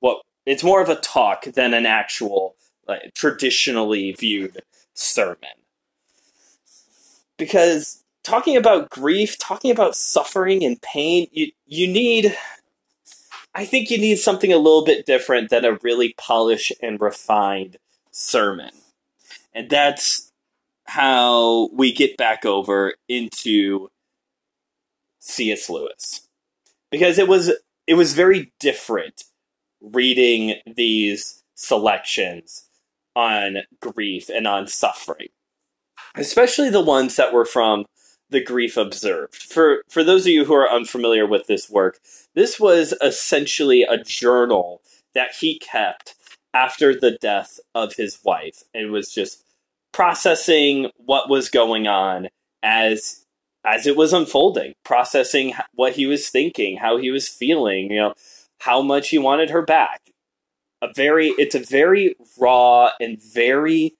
What 0.00 0.22
it's 0.44 0.64
more 0.64 0.80
of 0.80 0.88
a 0.88 0.96
talk 0.96 1.44
than 1.44 1.75
an 1.75 1.86
actual 1.86 2.56
like, 2.88 3.14
traditionally 3.14 4.12
viewed 4.12 4.62
sermon. 4.94 5.36
Because 7.36 8.02
talking 8.25 8.56
about 8.56 8.90
grief, 8.90 9.38
talking 9.38 9.70
about 9.70 9.94
suffering 9.94 10.64
and 10.64 10.80
pain, 10.80 11.28
you 11.32 11.50
you 11.66 11.86
need 11.86 12.36
I 13.56 13.64
think 13.64 13.90
you 13.90 13.96
need 13.96 14.18
something 14.18 14.52
a 14.52 14.58
little 14.58 14.84
bit 14.84 15.06
different 15.06 15.48
than 15.48 15.64
a 15.64 15.78
really 15.82 16.14
polished 16.18 16.72
and 16.82 17.00
refined 17.00 17.78
sermon. 18.10 18.70
And 19.54 19.70
that's 19.70 20.30
how 20.84 21.70
we 21.72 21.90
get 21.90 22.18
back 22.18 22.44
over 22.44 22.96
into 23.08 23.88
C.S. 25.20 25.70
Lewis. 25.70 26.28
Because 26.90 27.18
it 27.18 27.28
was 27.28 27.50
it 27.86 27.94
was 27.94 28.12
very 28.12 28.52
different 28.60 29.25
reading 29.80 30.56
these 30.66 31.42
selections 31.54 32.68
on 33.14 33.60
grief 33.80 34.28
and 34.28 34.46
on 34.46 34.66
suffering. 34.66 35.28
Especially 36.14 36.68
the 36.68 36.82
ones 36.82 37.16
that 37.16 37.32
were 37.32 37.46
from 37.46 37.86
the 38.30 38.42
grief 38.42 38.76
observed. 38.76 39.37
For 39.37 39.83
for 39.88 40.02
those 40.02 40.23
of 40.23 40.33
you 40.33 40.45
who 40.45 40.54
are 40.54 40.71
unfamiliar 40.71 41.26
with 41.26 41.47
this 41.47 41.71
work, 41.71 41.99
this 42.35 42.59
was 42.59 42.95
essentially 43.02 43.83
a 43.83 44.02
journal 44.02 44.83
that 45.14 45.37
he 45.40 45.59
kept 45.59 46.14
after 46.52 46.99
the 46.99 47.12
death 47.21 47.61
of 47.75 47.95
his 47.95 48.18
wife 48.25 48.62
and 48.73 48.90
was 48.90 49.12
just 49.12 49.45
processing 49.92 50.90
what 50.97 51.28
was 51.28 51.49
going 51.49 51.87
on 51.87 52.28
as 52.62 53.25
as 53.64 53.87
it 53.87 53.97
was 53.97 54.12
unfolding, 54.12 54.75
processing 54.85 55.54
what 55.75 55.95
he 55.95 56.06
was 56.06 56.28
thinking, 56.28 56.76
how 56.76 56.99
he 56.99 57.11
was 57.11 57.28
feeling, 57.28 57.90
you 57.90 57.99
know, 57.99 58.14
how 58.61 58.80
much 58.80 59.09
he 59.09 59.18
wanted 59.18 59.50
her 59.50 59.62
back. 59.62 60.00
A 60.83 60.92
very 60.95 61.28
it's 61.38 61.54
a 61.54 61.61
very 61.61 62.14
raw 62.38 62.90
and 63.00 63.21
very 63.21 63.95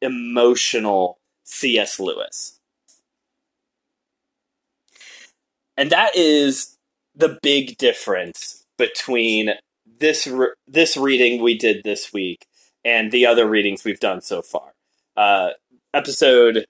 emotional 0.00 1.18
C.S. 1.44 2.00
Lewis. 2.00 2.58
And 5.76 5.90
that 5.90 6.14
is 6.16 6.76
the 7.14 7.38
big 7.42 7.76
difference 7.78 8.64
between 8.78 9.50
this 9.98 10.26
re- 10.26 10.54
this 10.66 10.96
reading 10.96 11.42
we 11.42 11.56
did 11.56 11.82
this 11.84 12.12
week 12.12 12.46
and 12.84 13.12
the 13.12 13.26
other 13.26 13.48
readings 13.48 13.84
we've 13.84 14.00
done 14.00 14.20
so 14.20 14.42
far. 14.42 14.72
Uh, 15.16 15.50
episode 15.94 16.64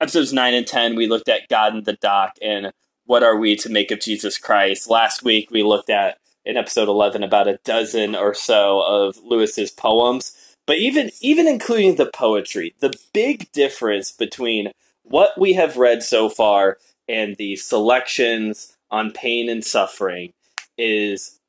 episodes 0.00 0.32
nine 0.32 0.54
and 0.54 0.66
ten, 0.66 0.96
we 0.96 1.06
looked 1.06 1.28
at 1.28 1.48
God 1.48 1.74
in 1.74 1.84
the 1.84 1.98
dock 2.00 2.32
and 2.40 2.72
what 3.04 3.22
are 3.22 3.36
we 3.36 3.56
to 3.56 3.68
make 3.68 3.90
of 3.90 4.00
Jesus 4.00 4.38
Christ. 4.38 4.88
Last 4.88 5.22
week 5.22 5.50
we 5.50 5.62
looked 5.62 5.90
at 5.90 6.18
in 6.44 6.56
episode 6.56 6.88
eleven 6.88 7.22
about 7.22 7.48
a 7.48 7.58
dozen 7.64 8.14
or 8.14 8.34
so 8.34 8.80
of 8.80 9.18
Lewis's 9.22 9.70
poems. 9.70 10.32
But 10.66 10.78
even 10.78 11.10
even 11.20 11.46
including 11.46 11.96
the 11.96 12.10
poetry, 12.12 12.74
the 12.80 12.92
big 13.12 13.50
difference 13.52 14.12
between 14.12 14.72
what 15.02 15.38
we 15.38 15.54
have 15.54 15.76
read 15.76 16.02
so 16.02 16.28
far 16.28 16.78
and 17.08 17.36
the 17.36 17.56
selections 17.56 18.76
on 18.90 19.12
pain 19.12 19.48
and 19.48 19.64
suffering 19.64 20.32
is 20.76 21.40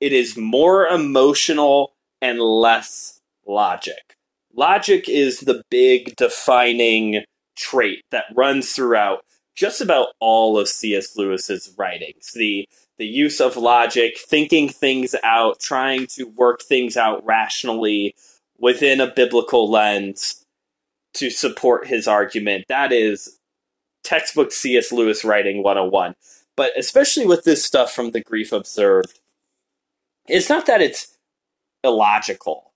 it 0.00 0.12
is 0.12 0.36
more 0.36 0.86
emotional 0.86 1.92
and 2.20 2.40
less 2.40 3.20
logic. 3.46 4.16
Logic 4.54 5.08
is 5.08 5.40
the 5.40 5.62
big 5.70 6.16
defining 6.16 7.24
trait 7.56 8.02
that 8.10 8.24
runs 8.34 8.72
throughout 8.72 9.24
just 9.54 9.80
about 9.80 10.08
all 10.18 10.58
of 10.58 10.68
C.S. 10.68 11.16
Lewis's 11.16 11.72
writings. 11.76 12.32
The 12.34 12.68
the 12.98 13.06
use 13.06 13.40
of 13.40 13.56
logic, 13.56 14.16
thinking 14.18 14.68
things 14.68 15.14
out, 15.24 15.58
trying 15.58 16.06
to 16.08 16.24
work 16.24 16.62
things 16.62 16.96
out 16.96 17.24
rationally 17.24 18.14
within 18.58 19.00
a 19.00 19.12
biblical 19.12 19.68
lens 19.68 20.44
to 21.14 21.30
support 21.30 21.86
his 21.88 22.06
argument. 22.06 22.66
That 22.68 22.92
is 22.92 23.38
textbook 24.02 24.52
C.S. 24.52 24.92
Lewis 24.92 25.24
writing 25.24 25.62
101. 25.62 26.14
But 26.56 26.72
especially 26.76 27.26
with 27.26 27.44
this 27.44 27.64
stuff 27.64 27.92
from 27.92 28.10
the 28.10 28.20
Grief 28.20 28.52
Observed, 28.52 29.20
it's 30.28 30.48
not 30.48 30.66
that 30.66 30.82
it's 30.82 31.16
illogical, 31.82 32.72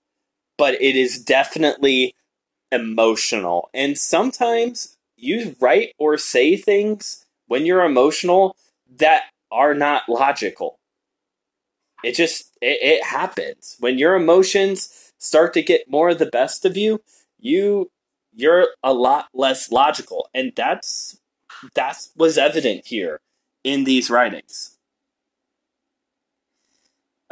but 0.57 0.73
it 0.81 0.95
is 0.95 1.23
definitely 1.23 2.15
emotional. 2.71 3.69
And 3.73 3.97
sometimes 3.97 4.97
you 5.15 5.55
write 5.59 5.93
or 5.97 6.17
say 6.17 6.55
things 6.55 7.25
when 7.47 7.65
you're 7.65 7.83
emotional 7.83 8.55
that 8.97 9.23
are 9.51 9.73
not 9.73 10.03
logical. 10.09 10.79
It 12.03 12.15
just 12.15 12.57
it, 12.61 12.79
it 12.81 13.03
happens. 13.03 13.75
When 13.79 13.97
your 13.97 14.15
emotions 14.15 15.11
start 15.17 15.53
to 15.53 15.63
get 15.63 15.89
more 15.89 16.09
of 16.09 16.19
the 16.19 16.25
best 16.25 16.65
of 16.65 16.77
you, 16.77 17.01
you 17.39 17.89
you're 18.37 18.67
a 18.83 18.93
lot 18.93 19.27
less 19.33 19.71
logical. 19.71 20.29
And 20.33 20.53
that's 20.55 21.19
that 21.73 21.97
was 22.15 22.37
evident 22.37 22.85
here 22.85 23.19
in 23.63 23.83
these 23.83 24.09
writings. 24.09 24.77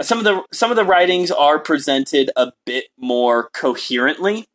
Some 0.01 0.17
of 0.17 0.23
the 0.23 0.43
some 0.51 0.71
of 0.71 0.77
the 0.77 0.83
writings 0.83 1.31
are 1.31 1.59
presented 1.59 2.31
a 2.35 2.51
bit 2.65 2.85
more 2.97 3.49
coherently. 3.49 4.47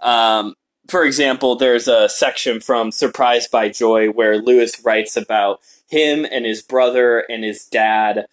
Um, 0.00 0.54
for 0.88 1.04
example, 1.04 1.56
there's 1.56 1.88
a 1.88 2.08
section 2.08 2.60
from 2.60 2.92
Surprised 2.92 3.50
by 3.50 3.70
Joy 3.70 4.08
where 4.08 4.38
Lewis 4.38 4.84
writes 4.84 5.16
about 5.16 5.60
him 5.88 6.26
and 6.30 6.44
his 6.44 6.62
brother 6.62 7.24
and 7.30 7.42
his 7.42 7.64
dad 7.64 8.26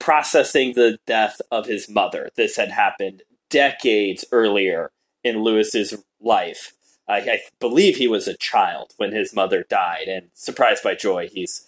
processing 0.00 0.72
the 0.72 0.98
death 1.06 1.42
of 1.52 1.66
his 1.66 1.90
mother. 1.90 2.30
This 2.36 2.56
had 2.56 2.70
happened 2.70 3.22
decades 3.50 4.24
earlier 4.32 4.90
in 5.24 5.42
Lewis's 5.42 6.02
life. 6.20 6.74
I, 7.08 7.18
I 7.18 7.40
believe 7.58 7.96
he 7.96 8.08
was 8.08 8.28
a 8.28 8.36
child 8.36 8.92
when 8.96 9.12
his 9.12 9.34
mother 9.34 9.64
died, 9.68 10.08
and 10.08 10.28
surprised 10.34 10.82
by 10.82 10.94
joy, 10.94 11.28
he's 11.28 11.66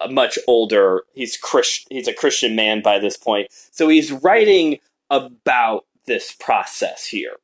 a 0.00 0.08
much 0.08 0.38
older. 0.46 1.02
He's 1.14 1.36
Christ, 1.36 1.86
He's 1.90 2.08
a 2.08 2.12
Christian 2.12 2.54
man 2.54 2.82
by 2.82 2.98
this 2.98 3.16
point, 3.16 3.48
so 3.50 3.88
he's 3.88 4.12
writing 4.12 4.78
about 5.10 5.86
this 6.06 6.34
process 6.38 7.06
here, 7.06 7.36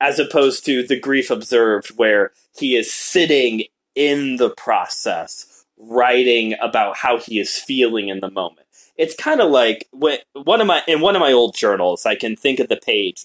as 0.00 0.18
opposed 0.18 0.64
to 0.66 0.86
the 0.86 0.98
grief 0.98 1.30
observed, 1.30 1.88
where 1.96 2.32
he 2.56 2.76
is 2.76 2.92
sitting 2.92 3.64
in 3.94 4.36
the 4.36 4.50
process, 4.50 5.64
writing 5.78 6.54
about 6.60 6.98
how 6.98 7.18
he 7.18 7.38
is 7.38 7.56
feeling 7.56 8.08
in 8.08 8.20
the 8.20 8.30
moment. 8.30 8.66
It's 8.96 9.14
kind 9.14 9.40
of 9.40 9.50
like 9.50 9.88
when 9.92 10.18
one 10.32 10.60
of 10.60 10.66
my 10.66 10.82
in 10.86 11.00
one 11.00 11.16
of 11.16 11.20
my 11.20 11.32
old 11.32 11.56
journals, 11.56 12.06
I 12.06 12.14
can 12.14 12.36
think 12.36 12.60
of 12.60 12.68
the 12.68 12.76
page 12.76 13.24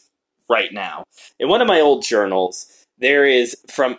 right 0.49 0.73
now. 0.73 1.03
In 1.39 1.47
one 1.47 1.61
of 1.61 1.67
my 1.67 1.79
old 1.79 2.03
journals, 2.03 2.85
there 2.97 3.25
is 3.25 3.55
from 3.69 3.97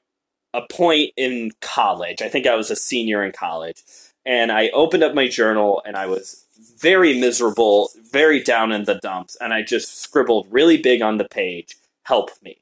a 0.53 0.63
point 0.71 1.13
in 1.17 1.53
college, 1.61 2.23
I 2.23 2.29
think 2.29 2.47
I 2.47 2.57
was 2.57 2.71
a 2.71 2.77
senior 2.77 3.25
in 3.25 3.33
college, 3.33 3.83
and 4.27 4.51
I 4.51 4.69
opened 4.71 5.03
up 5.03 5.15
my 5.15 5.29
journal 5.29 5.81
and 5.87 5.97
I 5.97 6.07
was 6.07 6.47
very 6.79 7.19
miserable, 7.19 7.91
very 8.11 8.43
down 8.43 8.73
in 8.73 8.85
the 8.85 8.97
dumps, 8.97 9.37
and 9.41 9.53
I 9.53 9.63
just 9.63 10.01
scribbled 10.01 10.47
really 10.51 10.77
big 10.77 11.03
on 11.03 11.19
the 11.19 11.29
page, 11.29 11.77
help 12.05 12.31
me. 12.43 12.59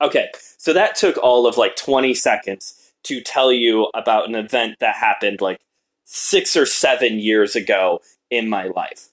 Okay, 0.00 0.30
so 0.56 0.72
that 0.72 0.94
took 0.94 1.18
all 1.18 1.46
of 1.46 1.58
like 1.58 1.76
20 1.76 2.14
seconds 2.14 2.92
to 3.04 3.20
tell 3.20 3.52
you 3.52 3.88
about 3.94 4.28
an 4.28 4.34
event 4.34 4.76
that 4.80 4.96
happened 4.96 5.40
like 5.40 5.60
six 6.04 6.56
or 6.56 6.66
seven 6.66 7.18
years 7.18 7.54
ago 7.54 8.00
in 8.30 8.48
my 8.48 8.64
life. 8.64 9.08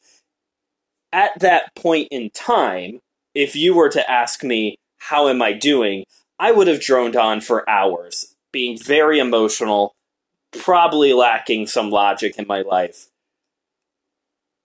At 1.11 1.39
that 1.39 1.75
point 1.75 2.07
in 2.11 2.29
time, 2.29 2.99
if 3.37 3.55
you 3.55 3.75
were 3.75 3.89
to 3.89 4.09
ask 4.09 4.43
me, 4.43 4.79
how 4.97 5.27
am 5.27 5.43
I 5.43 5.53
doing, 5.53 6.05
I 6.39 6.51
would 6.51 6.67
have 6.67 6.81
droned 6.81 7.15
on 7.15 7.39
for 7.39 7.69
hours, 7.69 8.35
being 8.51 8.79
very 8.79 9.19
emotional, 9.19 9.93
probably 10.57 11.13
lacking 11.13 11.67
some 11.67 11.91
logic 11.91 12.39
in 12.39 12.47
my 12.47 12.61
life. 12.63 13.09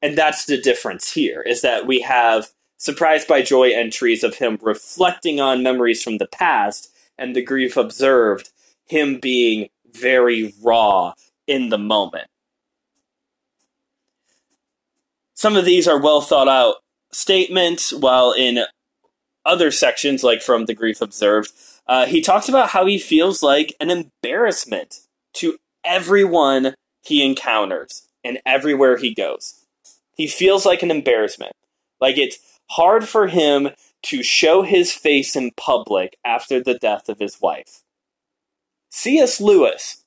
And 0.01 0.17
that's 0.17 0.47
the 0.47 0.59
difference 0.59 1.13
here 1.13 1.43
is 1.43 1.61
that 1.61 1.87
we 1.87 2.01
have 2.01 2.49
surprised 2.79 3.29
by 3.29 3.43
joy 3.43 3.73
entries 3.73 4.25
of 4.25 4.37
him 4.37 4.59
reflecting 4.63 5.39
on 5.39 5.63
memories 5.63 6.03
from 6.03 6.17
the 6.17 6.27
past 6.27 6.89
and 7.19 7.37
the 7.37 7.43
grief 7.43 7.77
observed, 7.77 8.53
him 8.87 9.21
being 9.21 9.69
very 9.93 10.55
raw 10.63 11.13
in 11.47 11.69
the 11.69 11.79
moment. 11.79 12.29
Some 15.35 15.57
of 15.57 15.67
these 15.67 15.87
are 15.87 16.01
well 16.01 16.23
thought 16.23 16.49
out 16.49 16.77
statements, 17.13 17.93
while 17.93 18.33
in 18.33 18.61
other 19.45 19.71
sections, 19.71 20.23
like 20.23 20.43
from 20.43 20.67
The 20.67 20.75
Grief 20.75 21.01
Observed, 21.01 21.53
uh, 21.87 22.07
he 22.07 22.21
talks 22.21 22.49
about 22.49 22.71
how 22.71 22.87
he 22.87 22.99
feels 22.99 23.43
like 23.43 23.75
an 23.81 23.91
embarrassment 23.91 25.01
to 25.35 25.59
everyone 25.85 26.75
he 27.03 27.25
encounters 27.25 28.07
and 28.25 28.39
everywhere 28.47 28.97
he 28.97 29.15
goes. 29.15 29.65
He 30.15 30.27
feels 30.27 30.65
like 30.65 30.83
an 30.83 30.91
embarrassment. 30.91 31.53
Like 32.01 32.19
it's 32.19 32.39
hard 32.71 33.09
for 33.09 33.27
him 33.27 33.71
to 34.05 34.23
show 34.23 34.63
his 34.63 34.93
face 34.93 35.37
in 35.37 35.51
public 35.57 36.17
after 36.25 36.63
the 36.63 36.75
death 36.75 37.09
of 37.09 37.19
his 37.19 37.41
wife. 37.41 37.83
C.S. 38.91 39.41
Lewis, 39.41 40.05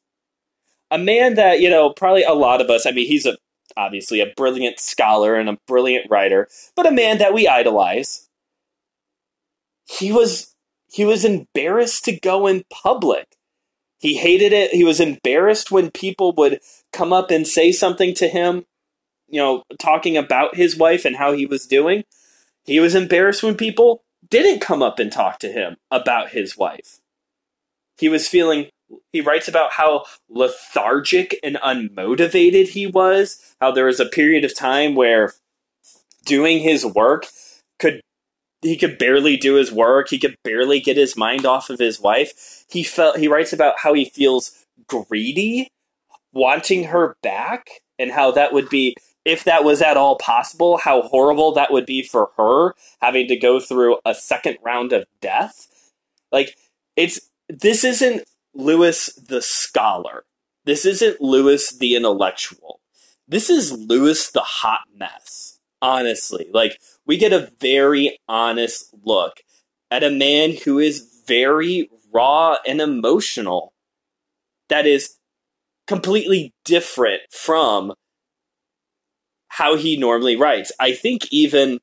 a 0.91 0.97
man 0.97 1.35
that, 1.35 1.59
you 1.59 1.69
know, 1.69 1.89
probably 1.89 2.23
a 2.23 2.33
lot 2.33 2.61
of 2.61 2.69
us, 2.69 2.85
I 2.85 2.91
mean, 2.91 3.07
he's 3.07 3.25
a 3.25 3.37
obviously 3.77 4.19
a 4.19 4.33
brilliant 4.35 4.79
scholar 4.79 5.35
and 5.35 5.49
a 5.49 5.57
brilliant 5.67 6.09
writer, 6.09 6.47
but 6.75 6.87
a 6.87 6.91
man 6.91 7.17
that 7.19 7.33
we 7.33 7.47
idolize. 7.47 8.29
He 9.85 10.11
was 10.11 10.55
he 10.91 11.05
was 11.05 11.25
embarrassed 11.25 12.05
to 12.05 12.19
go 12.19 12.47
in 12.47 12.63
public. 12.71 13.35
He 13.97 14.15
hated 14.15 14.53
it. 14.53 14.71
He 14.71 14.83
was 14.83 14.99
embarrassed 14.99 15.71
when 15.71 15.91
people 15.91 16.33
would 16.37 16.59
come 16.93 17.11
up 17.11 17.31
and 17.31 17.47
say 17.47 17.71
something 17.71 18.13
to 18.15 18.27
him, 18.27 18.65
you 19.27 19.39
know, 19.41 19.63
talking 19.79 20.15
about 20.15 20.55
his 20.55 20.77
wife 20.77 21.05
and 21.05 21.15
how 21.15 21.33
he 21.33 21.45
was 21.45 21.67
doing. 21.67 22.03
He 22.65 22.79
was 22.79 22.95
embarrassed 22.95 23.43
when 23.43 23.55
people 23.55 24.03
didn't 24.29 24.61
come 24.61 24.81
up 24.81 24.99
and 24.99 25.11
talk 25.11 25.39
to 25.39 25.51
him 25.51 25.77
about 25.91 26.29
his 26.29 26.57
wife. 26.57 26.99
He 27.97 28.09
was 28.09 28.27
feeling 28.27 28.67
he 29.11 29.21
writes 29.21 29.47
about 29.47 29.73
how 29.73 30.05
lethargic 30.29 31.39
and 31.43 31.57
unmotivated 31.57 32.69
he 32.69 32.87
was, 32.87 33.55
how 33.59 33.71
there 33.71 33.85
was 33.85 33.99
a 33.99 34.05
period 34.05 34.43
of 34.43 34.55
time 34.55 34.95
where 34.95 35.33
doing 36.25 36.59
his 36.59 36.85
work 36.85 37.27
could 37.79 38.01
he 38.61 38.77
could 38.77 38.97
barely 38.97 39.37
do 39.37 39.55
his 39.55 39.71
work, 39.71 40.09
he 40.09 40.17
could 40.17 40.35
barely 40.43 40.79
get 40.79 40.97
his 40.97 41.15
mind 41.15 41.45
off 41.45 41.69
of 41.69 41.77
his 41.77 41.99
wife. 41.99 42.65
He 42.69 42.83
felt 42.83 43.19
he 43.19 43.27
writes 43.27 43.53
about 43.53 43.75
how 43.79 43.93
he 43.93 44.05
feels 44.05 44.65
greedy, 44.87 45.69
wanting 46.33 46.85
her 46.85 47.15
back, 47.21 47.69
and 47.99 48.11
how 48.11 48.31
that 48.31 48.53
would 48.53 48.69
be 48.69 48.95
if 49.23 49.43
that 49.43 49.63
was 49.63 49.81
at 49.81 49.97
all 49.97 50.17
possible, 50.17 50.77
how 50.77 51.03
horrible 51.03 51.51
that 51.53 51.71
would 51.71 51.85
be 51.85 52.03
for 52.03 52.31
her 52.37 52.75
having 53.01 53.27
to 53.27 53.35
go 53.35 53.59
through 53.59 53.97
a 54.05 54.15
second 54.15 54.57
round 54.63 54.93
of 54.93 55.05
death. 55.21 55.67
Like 56.31 56.55
it's 56.95 57.19
this 57.49 57.83
isn't 57.83 58.23
Lewis 58.55 59.13
the 59.13 59.41
scholar. 59.41 60.23
This 60.63 60.85
isn't 60.85 61.21
Lewis 61.21 61.71
the 61.77 61.95
intellectual. 61.95 62.79
This 63.27 63.49
is 63.49 63.71
Lewis 63.71 64.31
the 64.31 64.41
hot 64.41 64.81
mess. 64.95 65.59
Honestly, 65.81 66.47
like 66.51 66.79
we 67.05 67.17
get 67.17 67.33
a 67.33 67.51
very 67.59 68.17
honest 68.27 68.93
look 69.03 69.41
at 69.91 70.03
a 70.03 70.09
man 70.09 70.55
who 70.63 70.79
is 70.79 71.21
very 71.27 71.89
raw 72.11 72.55
and 72.65 72.81
emotional. 72.81 73.73
That 74.69 74.87
is 74.87 75.17
completely 75.85 76.53
different 76.63 77.21
from 77.29 77.93
how 79.49 79.75
he 79.75 79.95
normally 79.95 80.35
writes. 80.35 80.71
I 80.79 80.93
think 80.93 81.31
even 81.31 81.79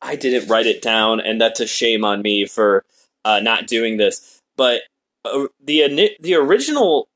I 0.00 0.16
didn't 0.16 0.48
write 0.48 0.66
it 0.66 0.82
down, 0.82 1.20
and 1.20 1.40
that's 1.40 1.60
a 1.60 1.66
shame 1.66 2.04
on 2.04 2.22
me 2.22 2.46
for 2.46 2.84
uh, 3.24 3.40
not 3.40 3.66
doing 3.66 3.96
this. 3.96 4.40
But 4.56 4.82
uh, 5.24 5.46
the 5.62 6.16
the 6.20 6.34
original 6.34 7.08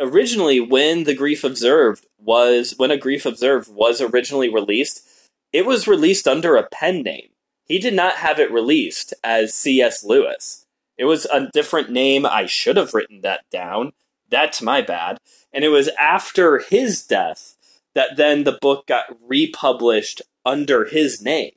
originally 0.00 0.60
when 0.60 1.04
the 1.04 1.14
grief 1.14 1.44
observed 1.44 2.06
was 2.18 2.74
when 2.76 2.90
a 2.90 2.98
grief 2.98 3.26
observed 3.26 3.68
was 3.72 4.00
originally 4.00 4.48
released 4.48 5.06
it 5.52 5.66
was 5.66 5.86
released 5.86 6.26
under 6.26 6.56
a 6.56 6.68
pen 6.68 7.02
name. 7.02 7.28
He 7.66 7.78
did 7.78 7.94
not 7.94 8.16
have 8.16 8.40
it 8.40 8.50
released 8.50 9.14
as 9.22 9.54
cs 9.54 10.02
lewis. 10.02 10.66
It 10.98 11.04
was 11.04 11.26
a 11.26 11.48
different 11.52 11.90
name. 11.90 12.26
I 12.26 12.46
should 12.46 12.76
have 12.76 12.92
written 12.92 13.20
that 13.20 13.48
down. 13.50 13.92
That's 14.28 14.60
my 14.60 14.82
bad. 14.82 15.18
And 15.52 15.64
it 15.64 15.68
was 15.68 15.88
after 16.00 16.58
his 16.58 17.04
death 17.06 17.56
that 17.94 18.16
then 18.16 18.42
the 18.42 18.58
book 18.60 18.88
got 18.88 19.04
republished 19.24 20.22
under 20.44 20.84
his 20.84 21.22
name. 21.22 21.52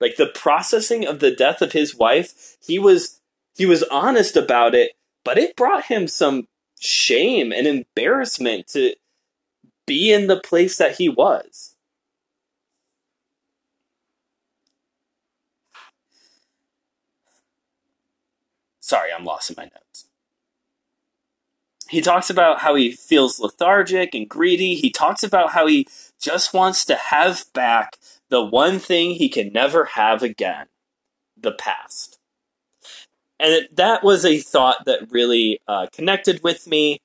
Like 0.00 0.16
the 0.16 0.26
processing 0.26 1.04
of 1.04 1.18
the 1.18 1.30
death 1.30 1.62
of 1.62 1.72
his 1.72 1.96
wife 1.96 2.56
he 2.64 2.78
was 2.78 3.20
he 3.56 3.64
was 3.64 3.82
honest 3.84 4.36
about 4.36 4.74
it, 4.74 4.92
but 5.24 5.38
it 5.38 5.56
brought 5.56 5.86
him 5.86 6.06
some 6.06 6.46
shame 6.78 7.52
and 7.52 7.66
embarrassment 7.66 8.66
to 8.68 8.94
be 9.86 10.12
in 10.12 10.26
the 10.26 10.38
place 10.38 10.76
that 10.76 10.96
he 10.96 11.08
was. 11.08 11.74
Sorry, 18.80 19.10
I'm 19.10 19.24
lost 19.24 19.50
in 19.50 19.56
my 19.56 19.64
notes. 19.64 20.06
He 21.88 22.02
talks 22.02 22.28
about 22.28 22.60
how 22.60 22.74
he 22.74 22.92
feels 22.92 23.40
lethargic 23.40 24.14
and 24.14 24.28
greedy. 24.28 24.74
He 24.74 24.90
talks 24.90 25.22
about 25.22 25.52
how 25.52 25.66
he 25.66 25.86
just 26.20 26.52
wants 26.52 26.84
to 26.84 26.94
have 26.94 27.46
back 27.54 27.96
the 28.28 28.44
one 28.44 28.78
thing 28.78 29.12
he 29.12 29.28
can 29.28 29.52
never 29.52 29.86
have 29.86 30.22
again 30.22 30.66
the 31.36 31.52
past 31.52 32.18
and 33.38 33.52
it, 33.52 33.76
that 33.76 34.02
was 34.02 34.24
a 34.24 34.38
thought 34.38 34.84
that 34.86 35.10
really 35.10 35.60
uh, 35.68 35.86
connected 35.92 36.42
with 36.42 36.66
me 36.66 37.00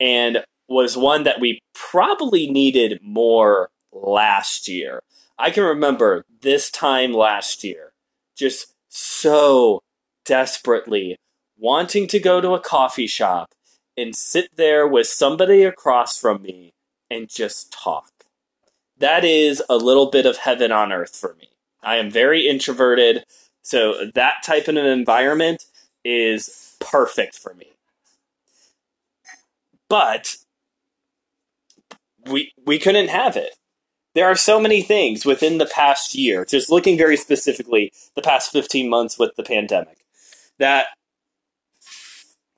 and 0.00 0.44
was 0.68 0.96
one 0.96 1.24
that 1.24 1.40
we 1.40 1.60
probably 1.74 2.50
needed 2.50 3.00
more 3.02 3.70
last 3.92 4.68
year. 4.68 5.02
I 5.38 5.50
can 5.50 5.64
remember 5.64 6.24
this 6.42 6.70
time 6.70 7.12
last 7.12 7.64
year 7.64 7.92
just 8.36 8.74
so 8.88 9.80
desperately 10.24 11.16
wanting 11.58 12.06
to 12.08 12.20
go 12.20 12.40
to 12.40 12.54
a 12.54 12.60
coffee 12.60 13.06
shop 13.06 13.52
and 13.96 14.14
sit 14.14 14.56
there 14.56 14.86
with 14.86 15.06
somebody 15.06 15.62
across 15.62 16.18
from 16.18 16.42
me 16.42 16.72
and 17.10 17.28
just 17.28 17.72
talk. 17.72 18.10
That 18.98 19.24
is 19.24 19.62
a 19.68 19.76
little 19.76 20.10
bit 20.10 20.26
of 20.26 20.38
heaven 20.38 20.72
on 20.72 20.92
earth 20.92 21.16
for 21.16 21.34
me. 21.40 21.48
I 21.82 21.96
am 21.96 22.10
very 22.10 22.46
introverted. 22.46 23.24
So 23.64 24.10
that 24.14 24.42
type 24.44 24.68
of 24.68 24.76
an 24.76 24.86
environment 24.86 25.64
is 26.04 26.76
perfect 26.80 27.36
for 27.36 27.54
me. 27.54 27.72
But 29.88 30.36
we 32.26 32.52
we 32.64 32.78
couldn't 32.78 33.08
have 33.08 33.36
it. 33.36 33.56
There 34.14 34.26
are 34.26 34.36
so 34.36 34.60
many 34.60 34.82
things 34.82 35.24
within 35.24 35.58
the 35.58 35.66
past 35.66 36.14
year, 36.14 36.44
just 36.44 36.70
looking 36.70 36.96
very 36.96 37.16
specifically 37.16 37.92
the 38.14 38.22
past 38.22 38.52
15 38.52 38.88
months 38.88 39.18
with 39.18 39.34
the 39.36 39.42
pandemic, 39.42 40.04
that 40.58 40.86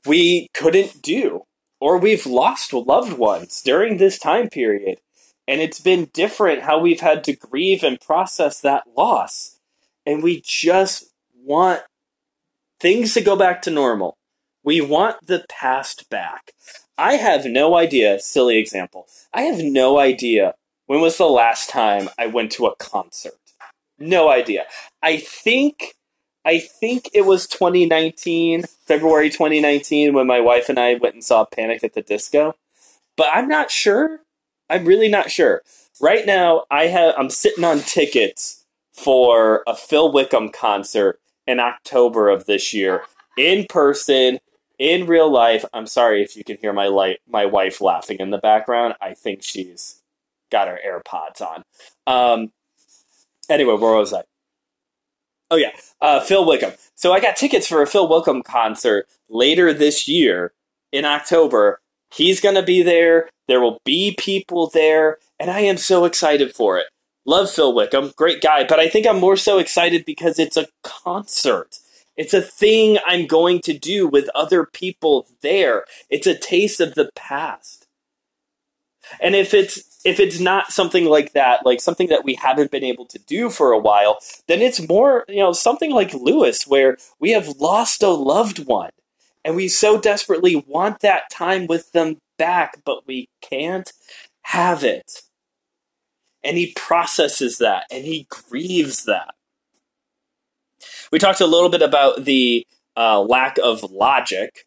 we 0.05 0.49
couldn't 0.53 1.01
do 1.01 1.45
or 1.81 1.99
we've 1.99 2.27
lost 2.27 2.73
loved 2.73 3.15
ones 3.15 3.63
during 3.63 3.97
this 3.97 4.19
time 4.19 4.49
period. 4.49 4.99
And 5.49 5.61
it's 5.61 5.81
been 5.81 6.11
different 6.13 6.63
how 6.63 6.79
we've 6.79 7.01
had 7.01 7.23
to 7.25 7.37
grieve 7.37 7.85
and 7.85 8.01
process 8.01 8.61
that 8.61 8.85
loss. 8.97 9.56
And 10.07 10.23
we 10.23 10.41
just 10.45 11.13
want 11.35 11.83
things 12.81 13.13
to 13.15 13.21
go 13.21 13.37
back 13.37 13.61
to 13.63 13.71
normal. 13.71 14.17
We 14.63 14.81
want 14.81 15.27
the 15.27 15.45
past 15.49 16.09
back. 16.09 16.53
I 16.97 17.15
have 17.15 17.45
no 17.45 17.77
idea, 17.77 18.19
silly 18.21 18.59
example. 18.59 19.07
I 19.35 19.43
have 19.43 19.63
no 19.63 19.99
idea 19.99 20.55
when 20.87 21.01
was 21.01 21.19
the 21.19 21.27
last 21.27 21.69
time 21.69 22.09
I 22.17 22.27
went 22.27 22.53
to 22.53 22.67
a 22.67 22.77
concert. 22.77 23.35
No 23.99 24.31
idea. 24.31 24.65
I 25.03 25.19
think 25.19 25.95
I 26.45 26.61
think 26.61 27.11
it 27.13 27.23
was 27.23 27.49
2019, 27.49 28.63
February 28.87 29.31
2019 29.31 30.15
when 30.15 30.29
my 30.29 30.39
wife 30.39 30.69
and 30.69 30.79
I 30.79 30.95
went 30.95 31.15
and 31.15 31.25
saw 31.25 31.45
Panic 31.45 31.83
at 31.83 31.95
the 31.95 32.03
Disco. 32.03 32.55
But 33.17 33.29
I'm 33.33 33.49
not 33.49 33.71
sure. 33.71 34.21
I'm 34.71 34.85
really 34.85 35.09
not 35.09 35.31
sure. 35.31 35.63
Right 36.01 36.25
now, 36.25 36.65
I 36.71 36.87
have 36.87 37.15
I'm 37.19 37.31
sitting 37.31 37.65
on 37.65 37.81
tickets 37.81 38.56
for 38.97 39.63
a 39.67 39.77
Phil 39.77 40.11
Wickham 40.11 40.49
concert 40.49 41.21
in 41.47 41.61
October 41.61 42.29
of 42.29 42.47
this 42.47 42.73
year 42.73 43.03
in 43.37 43.67
person 43.69 44.39
in 44.79 45.07
real 45.07 45.31
life. 45.31 45.65
I'm 45.73 45.87
sorry 45.87 46.23
if 46.23 46.37
you 46.37 46.43
can 46.43 46.57
hear 46.57 46.73
my 46.73 46.87
light, 46.87 47.21
my 47.29 47.47
wife 47.47 47.81
laughing 47.81 48.19
in 48.19 48.31
the 48.31 48.39
background. 48.39 48.95
I 49.01 49.15
think 49.15 49.43
she's 49.43 50.03
got 50.51 50.69
her 50.69 50.79
AirPods 50.85 51.41
on. 51.41 51.63
Um, 52.07 52.53
anyway, 53.49 53.75
where 53.75 53.95
was 53.95 54.13
I? 54.13 54.23
Oh 55.51 55.57
yeah, 55.57 55.71
uh, 56.01 56.21
Phil 56.21 56.45
Wickham. 56.45 56.73
So 56.95 57.13
I 57.13 57.21
got 57.21 57.37
tickets 57.37 57.69
for 57.69 57.83
a 57.83 57.87
Phil 57.87 58.09
Wickham 58.09 58.43
concert 58.43 59.07
later 59.29 59.73
this 59.73 60.09
year 60.09 60.53
in 60.91 61.05
October. 61.05 61.81
He's 62.13 62.41
to 62.41 62.63
be 62.63 62.83
there. 62.83 63.29
There 63.47 63.61
will 63.61 63.79
be 63.85 64.17
people 64.19 64.71
there, 64.73 65.19
and 65.39 65.51
I 65.51 65.61
am 65.61 65.77
so 65.77 66.05
excited 66.05 66.55
for 66.55 66.79
it. 66.79 66.87
Love 67.27 67.51
Phil 67.51 67.75
Wickham, 67.75 68.13
great 68.17 68.41
guy, 68.41 68.65
but 68.65 68.79
I 68.79 68.89
think 68.89 69.07
I'm 69.07 69.19
more 69.19 69.37
so 69.37 69.59
excited 69.59 70.05
because 70.05 70.39
it's 70.39 70.57
a 70.57 70.69
concert. 70.85 71.79
It's 72.17 72.33
a 72.33 72.41
thing 72.41 72.99
I'm 73.05 73.27
going 73.27 73.61
to 73.63 73.77
do 73.77 74.07
with 74.07 74.31
other 74.35 74.65
people 74.65 75.27
there. 75.43 75.85
It's 76.09 76.27
a 76.27 76.39
taste 76.39 76.81
of 76.81 76.95
the 76.95 77.11
past. 77.15 77.87
And 79.21 79.35
if 79.35 79.53
it's 79.55 80.01
if 80.05 80.21
it's 80.21 80.39
not 80.39 80.71
something 80.71 81.05
like 81.05 81.33
that, 81.33 81.67
like 81.67 81.81
something 81.81 82.09
that 82.09 82.25
we 82.25 82.35
haven't 82.35 82.71
been 82.71 82.85
able 82.85 83.07
to 83.07 83.19
do 83.19 83.51
for 83.51 83.73
a 83.73 83.79
while, 83.79 84.19
then 84.47 84.63
it's 84.63 84.89
more, 84.89 85.25
you 85.29 85.39
know, 85.39 85.53
something 85.53 85.91
like 85.91 86.15
Lewis 86.15 86.67
where 86.67 86.97
we 87.19 87.33
have 87.33 87.49
lost 87.59 88.03
a 88.05 88.11
loved 88.11 88.67
one 88.67 88.91
and 89.45 89.57
we 89.57 89.69
so 89.69 90.01
desperately 90.01 90.65
want 90.67 91.01
that 91.01 91.31
time 91.31 91.67
with 91.67 91.91
them 91.93 92.19
back, 92.39 92.83
but 92.85 93.07
we 93.07 93.29
can't 93.41 93.93
have 94.43 94.85
it. 94.85 95.23
And 96.47 96.57
he 96.57 96.73
processes 96.77 97.59
that 97.59 97.85
and 97.91 98.05
he 98.05 98.27
grieves 98.31 99.05
that. 99.05 99.35
We 101.11 101.19
talked 101.19 101.41
a 101.41 101.47
little 101.47 101.69
bit 101.69 101.83
about 101.83 102.25
the 102.25 102.67
uh, 102.97 103.21
lack 103.21 103.59
of 103.63 103.83
logic 103.91 104.67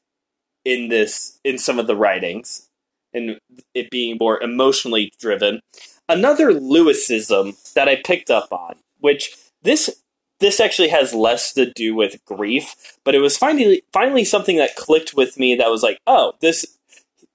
in 0.65 0.89
this 0.89 1.39
in 1.43 1.57
some 1.57 1.79
of 1.79 1.87
the 1.87 1.95
writings 1.95 2.69
and 3.13 3.39
it 3.73 3.89
being 3.89 4.17
more 4.19 4.41
emotionally 4.41 5.11
driven. 5.19 5.61
Another 6.07 6.51
Lewisism 6.51 7.73
that 7.73 7.87
I 7.87 8.01
picked 8.03 8.29
up 8.29 8.51
on, 8.51 8.75
which 8.99 9.35
this 9.61 10.03
this 10.39 10.59
actually 10.59 10.87
has 10.87 11.13
less 11.13 11.51
to 11.53 11.71
do 11.71 11.93
with 11.93 12.23
grief, 12.25 12.97
but 13.03 13.13
it 13.13 13.19
was 13.19 13.37
finally 13.37 13.83
finally 13.91 14.25
something 14.25 14.57
that 14.57 14.75
clicked 14.75 15.13
with 15.13 15.37
me 15.37 15.55
that 15.55 15.69
was 15.69 15.83
like, 15.83 15.99
oh, 16.07 16.33
this 16.41 16.77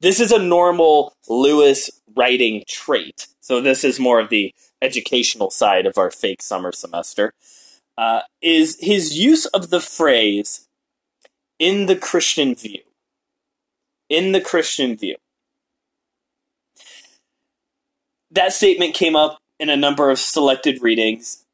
this 0.04 0.20
is 0.20 0.30
a 0.30 0.38
normal 0.38 1.14
Lewis 1.28 1.90
writing 2.14 2.62
trait. 2.68 3.26
So 3.40 3.60
this 3.60 3.84
is 3.84 3.98
more 3.98 4.20
of 4.20 4.28
the 4.28 4.54
educational 4.82 5.50
side 5.50 5.86
of 5.86 5.96
our 5.96 6.10
fake 6.10 6.42
summer 6.42 6.72
semester. 6.72 7.32
Uh, 7.96 8.20
is 8.42 8.76
his 8.80 9.18
use 9.18 9.46
of 9.46 9.70
the 9.70 9.80
phrase 9.80 10.68
"in 11.58 11.86
the 11.86 11.96
Christian 11.96 12.54
view." 12.54 12.80
In 14.10 14.32
the 14.32 14.40
Christian 14.42 14.94
view. 14.94 15.16
That 18.30 18.52
statement 18.52 18.94
came 18.94 19.16
up 19.16 19.38
in 19.58 19.70
a 19.70 19.76
number 19.76 20.10
of 20.10 20.18
selected 20.18 20.82
readings 20.82 21.44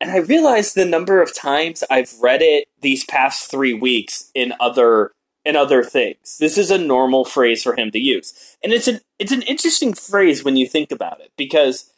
and 0.00 0.10
I 0.12 0.18
realized 0.18 0.74
the 0.74 0.84
number 0.84 1.22
of 1.22 1.34
times 1.34 1.82
I've 1.90 2.12
read 2.20 2.42
it 2.42 2.68
these 2.82 3.04
past 3.06 3.50
three 3.50 3.72
weeks 3.72 4.30
in 4.34 4.52
other 4.60 5.12
in 5.44 5.56
other 5.56 5.82
things. 5.82 6.38
This 6.38 6.56
is 6.56 6.70
a 6.70 6.78
normal 6.78 7.24
phrase 7.24 7.62
for 7.62 7.76
him 7.76 7.90
to 7.90 7.98
use, 7.98 8.56
and 8.62 8.72
it's 8.72 8.88
an 8.88 9.00
it's 9.18 9.32
an 9.32 9.42
interesting 9.42 9.94
phrase 9.94 10.44
when 10.44 10.56
you 10.56 10.66
think 10.66 10.90
about 10.90 11.20
it 11.20 11.32
because 11.36 11.90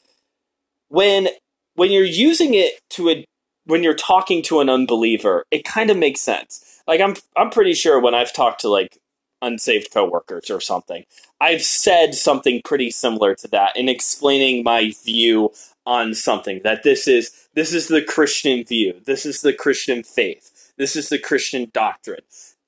when 0.88 1.28
when 1.74 1.90
you're 1.90 2.04
using 2.04 2.54
it 2.54 2.80
to 2.90 3.10
a 3.10 3.24
when 3.64 3.82
you're 3.82 3.94
talking 3.94 4.42
to 4.42 4.60
an 4.60 4.68
unbeliever, 4.68 5.44
it 5.50 5.64
kind 5.64 5.90
of 5.90 5.96
makes 5.96 6.20
sense. 6.20 6.82
Like 6.86 7.00
I'm 7.00 7.14
I'm 7.36 7.50
pretty 7.50 7.74
sure 7.74 8.00
when 8.00 8.14
I've 8.14 8.32
talked 8.32 8.60
to 8.62 8.68
like 8.68 8.98
unsaved 9.42 9.92
coworkers 9.92 10.50
or 10.50 10.60
something, 10.60 11.04
I've 11.40 11.62
said 11.62 12.14
something 12.14 12.62
pretty 12.64 12.90
similar 12.90 13.34
to 13.36 13.48
that 13.48 13.76
in 13.76 13.88
explaining 13.88 14.64
my 14.64 14.92
view 15.04 15.52
on 15.84 16.14
something 16.14 16.60
that 16.64 16.82
this 16.82 17.06
is 17.06 17.48
this 17.54 17.72
is 17.72 17.88
the 17.88 18.02
Christian 18.02 18.64
view. 18.64 19.00
This 19.04 19.24
is 19.26 19.42
the 19.42 19.52
Christian 19.52 20.02
faith. 20.02 20.72
This 20.76 20.96
is 20.96 21.08
the 21.08 21.18
Christian 21.18 21.70
doctrine. 21.72 22.20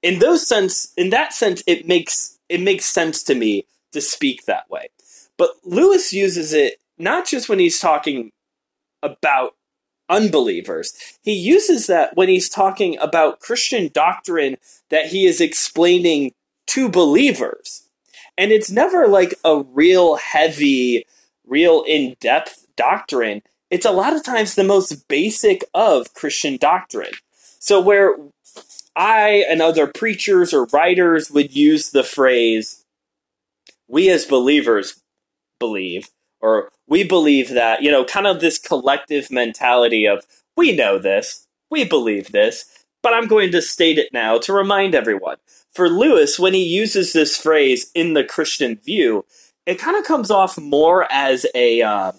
In 0.02 0.18
those 0.18 0.46
sense, 0.46 0.92
in 0.96 1.10
that 1.10 1.32
sense, 1.32 1.62
it 1.66 1.86
makes 1.86 2.38
it 2.48 2.60
makes 2.60 2.86
sense 2.86 3.22
to 3.24 3.34
me 3.34 3.66
to 3.92 4.00
speak 4.00 4.44
that 4.44 4.70
way. 4.70 4.88
But 5.36 5.50
Lewis 5.64 6.12
uses 6.12 6.52
it 6.52 6.80
not 6.98 7.26
just 7.26 7.48
when 7.48 7.58
he's 7.58 7.78
talking 7.78 8.32
about 9.02 9.54
unbelievers. 10.08 10.94
He 11.22 11.32
uses 11.32 11.86
that 11.86 12.16
when 12.16 12.28
he's 12.28 12.48
talking 12.48 12.98
about 12.98 13.40
Christian 13.40 13.90
doctrine 13.92 14.56
that 14.90 15.06
he 15.06 15.26
is 15.26 15.40
explaining 15.40 16.32
to 16.68 16.88
believers. 16.88 17.88
And 18.36 18.50
it's 18.50 18.70
never 18.70 19.06
like 19.08 19.34
a 19.44 19.60
real 19.60 20.16
heavy, 20.16 21.06
real 21.46 21.84
in 21.86 22.16
depth 22.20 22.66
doctrine, 22.76 23.42
it's 23.70 23.86
a 23.86 23.90
lot 23.90 24.14
of 24.14 24.24
times 24.24 24.54
the 24.54 24.64
most 24.64 25.08
basic 25.08 25.64
of 25.74 26.14
Christian 26.14 26.56
doctrine. 26.56 27.12
So, 27.58 27.80
where 27.80 28.16
I 28.98 29.44
and 29.48 29.62
other 29.62 29.86
preachers 29.86 30.52
or 30.52 30.64
writers 30.66 31.30
would 31.30 31.54
use 31.54 31.90
the 31.90 32.02
phrase, 32.02 32.84
we 33.86 34.10
as 34.10 34.26
believers 34.26 35.00
believe, 35.60 36.08
or 36.40 36.70
we 36.88 37.04
believe 37.04 37.50
that, 37.50 37.80
you 37.80 37.92
know, 37.92 38.04
kind 38.04 38.26
of 38.26 38.40
this 38.40 38.58
collective 38.58 39.30
mentality 39.30 40.04
of, 40.04 40.26
we 40.56 40.74
know 40.74 40.98
this, 40.98 41.46
we 41.70 41.84
believe 41.84 42.32
this, 42.32 42.64
but 43.00 43.14
I'm 43.14 43.28
going 43.28 43.52
to 43.52 43.62
state 43.62 43.98
it 43.98 44.12
now 44.12 44.36
to 44.38 44.52
remind 44.52 44.96
everyone. 44.96 45.36
For 45.72 45.88
Lewis, 45.88 46.36
when 46.36 46.54
he 46.54 46.64
uses 46.64 47.12
this 47.12 47.36
phrase 47.36 47.92
in 47.94 48.14
the 48.14 48.24
Christian 48.24 48.76
view, 48.76 49.24
it 49.64 49.78
kind 49.78 49.96
of 49.96 50.04
comes 50.04 50.28
off 50.28 50.58
more 50.58 51.06
as 51.12 51.46
a, 51.54 51.82
uh, 51.82 52.12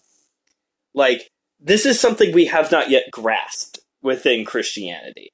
like, 0.94 1.30
this 1.60 1.86
is 1.86 2.00
something 2.00 2.32
we 2.32 2.46
have 2.46 2.72
not 2.72 2.90
yet 2.90 3.12
grasped 3.12 3.80
within 4.02 4.46
Christianity. 4.46 5.34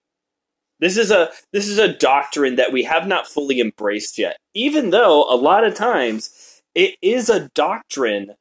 This 0.80 0.98
is 0.98 1.12
a 1.12 1.30
this 1.54 1.68
is 1.68 1.78
a 1.78 1.94
doctrine 1.94 2.56
that 2.58 2.72
we 2.72 2.84
have 2.84 3.08
not 3.08 3.28
fully 3.28 3.60
embraced 3.62 4.18
yet. 4.18 4.38
Even 4.54 4.90
though 4.90 5.24
a 5.24 5.36
lot 5.36 5.64
of 5.64 5.74
times 5.74 6.62
it 6.74 6.96
is 7.02 7.30
a 7.30 7.50
doctrine 7.50 8.36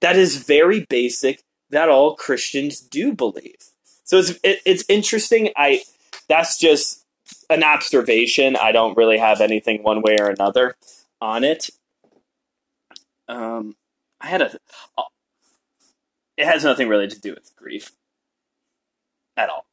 that 0.00 0.16
is 0.16 0.36
very 0.36 0.86
basic 0.88 1.42
that 1.70 1.88
all 1.88 2.16
Christians 2.16 2.80
do 2.80 3.12
believe. 3.12 3.56
So 4.04 4.18
it's 4.18 4.30
it, 4.42 4.60
it's 4.66 4.84
interesting. 4.88 5.50
I 5.56 5.82
that's 6.28 6.58
just 6.58 7.04
an 7.48 7.62
observation. 7.62 8.56
I 8.56 8.72
don't 8.72 8.96
really 8.96 9.18
have 9.18 9.40
anything 9.40 9.82
one 9.82 10.02
way 10.02 10.16
or 10.18 10.28
another 10.28 10.76
on 11.20 11.44
it. 11.44 11.70
Um, 13.28 13.76
I 14.20 14.26
had 14.26 14.42
a 14.42 14.58
it 16.36 16.46
has 16.46 16.64
nothing 16.64 16.88
really 16.88 17.08
to 17.08 17.20
do 17.20 17.34
with 17.34 17.54
grief 17.56 17.92
at 19.36 19.48
all. 19.48 19.66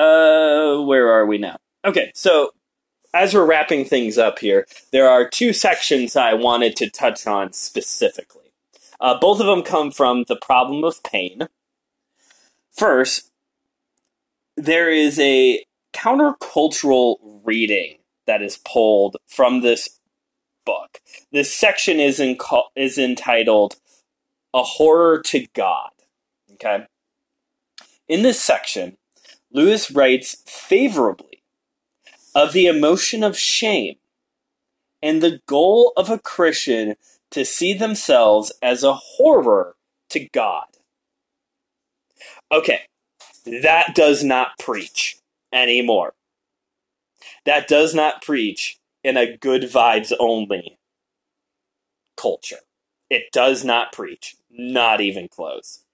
Uh, 0.00 0.80
where 0.80 1.12
are 1.12 1.26
we 1.26 1.36
now? 1.36 1.58
Okay, 1.84 2.10
so 2.14 2.52
as 3.12 3.34
we're 3.34 3.44
wrapping 3.44 3.84
things 3.84 4.16
up 4.16 4.38
here, 4.38 4.66
there 4.92 5.10
are 5.10 5.28
two 5.28 5.52
sections 5.52 6.16
I 6.16 6.32
wanted 6.32 6.74
to 6.76 6.88
touch 6.88 7.26
on 7.26 7.52
specifically. 7.52 8.52
Uh, 8.98 9.18
both 9.20 9.40
of 9.40 9.46
them 9.46 9.62
come 9.62 9.90
from 9.90 10.24
the 10.26 10.36
problem 10.36 10.84
of 10.84 11.02
pain. 11.02 11.48
First, 12.72 13.30
there 14.56 14.90
is 14.90 15.18
a 15.18 15.66
countercultural 15.92 17.16
reading 17.44 17.98
that 18.26 18.40
is 18.40 18.58
pulled 18.58 19.18
from 19.26 19.60
this 19.60 20.00
book. 20.64 21.02
This 21.30 21.54
section 21.54 22.00
is 22.00 22.18
in, 22.18 22.38
is 22.74 22.96
entitled 22.96 23.76
a 24.54 24.62
horror 24.62 25.20
to 25.26 25.46
God. 25.54 25.90
Okay? 26.54 26.86
In 28.08 28.22
this 28.22 28.40
section, 28.40 28.96
Lewis 29.52 29.90
writes 29.90 30.42
favorably 30.46 31.42
of 32.34 32.52
the 32.52 32.66
emotion 32.66 33.24
of 33.24 33.36
shame 33.36 33.96
and 35.02 35.20
the 35.22 35.40
goal 35.46 35.92
of 35.96 36.10
a 36.10 36.18
Christian 36.18 36.94
to 37.30 37.44
see 37.44 37.72
themselves 37.72 38.52
as 38.62 38.82
a 38.84 38.94
horror 38.94 39.76
to 40.10 40.28
God. 40.28 40.66
Okay, 42.52 42.82
that 43.46 43.94
does 43.94 44.22
not 44.22 44.58
preach 44.58 45.18
anymore. 45.52 46.14
That 47.44 47.68
does 47.68 47.94
not 47.94 48.22
preach 48.22 48.78
in 49.02 49.16
a 49.16 49.36
good 49.36 49.62
vibes 49.62 50.12
only 50.18 50.78
culture. 52.16 52.58
It 53.08 53.32
does 53.32 53.64
not 53.64 53.92
preach. 53.92 54.36
Not 54.50 55.00
even 55.00 55.28
close. 55.28 55.84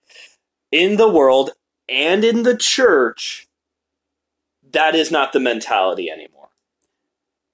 In 0.72 0.96
the 0.96 1.08
world 1.08 1.50
and 1.88 2.24
in 2.24 2.42
the 2.42 2.56
church, 2.56 3.48
that 4.72 4.94
is 4.94 5.10
not 5.10 5.32
the 5.32 5.40
mentality 5.40 6.10
anymore. 6.10 6.48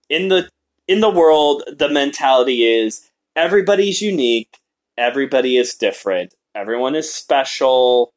In 0.09 0.29
the 0.29 0.49
in 0.88 1.01
the 1.01 1.11
world, 1.11 1.62
the 1.71 1.88
mentality 1.88 2.64
is 2.64 3.09
everybody's 3.37 4.03
unique, 4.03 4.59
everybody 4.97 5.57
is 5.57 5.75
different, 5.75 6.35
everyone 6.55 6.95
is 6.95 7.12
special, 7.12 8.12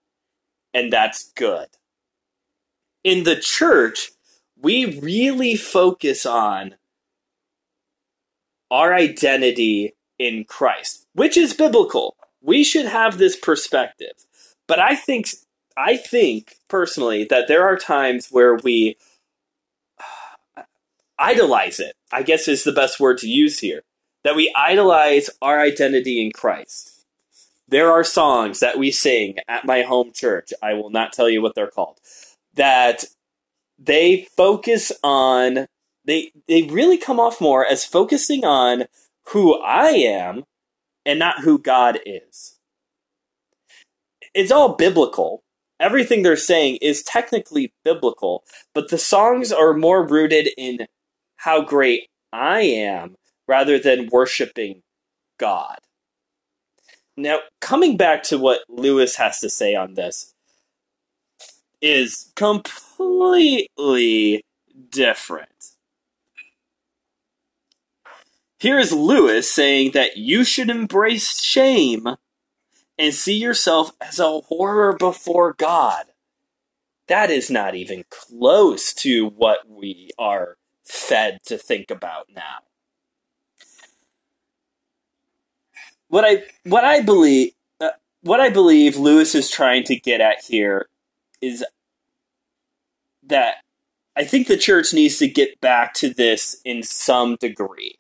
and 0.74 0.92
that's 0.92 1.32
good. 1.34 1.68
In 3.04 3.24
the 3.24 3.36
church, 3.36 4.12
we 4.60 5.00
really 5.00 5.56
focus 5.56 6.26
on 6.26 6.76
our 8.72 8.94
identity 8.94 9.94
in 10.18 10.44
Christ, 10.46 11.06
which 11.14 11.38
is 11.38 11.54
biblical 11.54 12.16
we 12.46 12.64
should 12.64 12.86
have 12.86 13.18
this 13.18 13.36
perspective. 13.36 14.14
But 14.68 14.80
I 14.80 14.96
think 14.96 15.30
I 15.78 15.98
think 15.98 16.58
personally 16.70 17.26
that 17.26 17.48
there 17.48 17.64
are 17.64 17.78
times 17.78 18.30
where 18.30 18.56
we 18.56 18.98
idolize 21.20 21.80
it, 21.80 21.96
I 22.12 22.24
guess 22.24 22.48
is 22.48 22.64
the 22.64 22.72
best 22.72 23.00
word 23.00 23.18
to 23.20 23.28
use 23.28 23.60
here. 23.60 23.84
That 24.24 24.36
we 24.36 24.54
idolize 24.56 25.30
our 25.42 25.60
identity 25.60 26.24
in 26.24 26.32
Christ. 26.32 27.06
There 27.68 27.92
are 27.92 28.04
songs 28.04 28.60
that 28.60 28.78
we 28.78 28.92
sing 28.92 29.38
at 29.48 29.66
my 29.66 29.82
home 29.82 30.12
church. 30.14 30.54
I 30.62 30.74
will 30.74 30.90
not 30.90 31.14
tell 31.14 31.30
you 31.30 31.42
what 31.42 31.56
they're 31.56 31.68
called. 31.68 32.00
That 32.54 33.06
they 33.78 34.28
focus 34.36 34.92
on 35.04 35.68
they 36.06 36.32
they 36.48 36.64
really 36.64 36.98
come 36.98 37.20
off 37.20 37.42
more 37.42 37.66
as 37.66 37.84
focusing 37.84 38.46
on 38.46 38.86
who 39.30 39.60
I 39.60 39.90
am 39.90 40.44
and 41.06 41.20
not 41.20 41.42
who 41.42 41.58
God 41.58 42.00
is. 42.06 42.60
It's 44.34 44.52
all 44.52 44.76
biblical. 44.76 45.44
Everything 45.80 46.24
they're 46.24 46.36
saying 46.38 46.78
is 46.82 47.04
technically 47.04 47.74
biblical, 47.84 48.44
but 48.74 48.90
the 48.90 48.98
songs 48.98 49.52
are 49.52 49.74
more 49.74 50.08
rooted 50.08 50.50
in 50.58 50.88
how 51.38 51.62
great 51.62 52.08
I 52.32 52.62
am 52.62 53.16
rather 53.48 53.78
than 53.78 54.10
worshiping 54.12 54.82
God. 55.38 55.80
Now, 57.18 57.40
coming 57.62 57.98
back 57.98 58.24
to 58.24 58.38
what 58.38 58.62
Lewis 58.68 59.16
has 59.18 59.40
to 59.40 59.50
say 59.50 59.76
on 59.76 59.94
this 59.94 60.34
is 61.82 62.32
completely 62.36 63.66
different. 64.90 65.50
Here 68.60 68.80
is 68.80 68.92
Lewis 68.92 69.52
saying 69.52 69.92
that 69.92 70.18
you 70.18 70.44
should 70.44 70.70
embrace 70.70 71.42
shame 71.42 72.08
and 72.98 73.14
see 73.14 73.36
yourself 73.36 73.92
as 74.02 74.20
a 74.20 74.40
horror 74.42 74.94
before 74.94 75.54
God. 75.54 76.06
That 77.08 77.30
is 77.30 77.50
not 77.50 77.76
even 77.76 78.06
close 78.10 78.94
to 78.96 79.28
what 79.28 79.70
we 79.70 80.10
are 80.18 80.58
fed 80.84 81.40
to 81.46 81.58
think 81.58 81.92
about 81.92 82.28
now. 82.34 82.60
What 86.08 86.26
I 86.26 86.44
what 86.64 86.84
I 86.84 87.02
believe 87.02 87.52
uh, 87.80 87.90
what 88.22 88.40
I 88.40 88.50
believe 88.50 88.96
Lewis 88.98 89.36
is 89.36 89.50
trying 89.50 89.84
to 89.86 89.96
get 89.96 90.22
at 90.22 90.44
here 90.46 90.88
is 91.42 91.66
that 93.24 93.58
I 94.16 94.24
think 94.24 94.48
the 94.48 94.58
church 94.58 94.94
needs 94.94 95.18
to 95.18 95.28
get 95.28 95.60
back 95.60 95.94
to 95.96 96.14
this 96.14 96.58
in 96.64 96.84
some 96.84 97.36
degree 97.36 97.98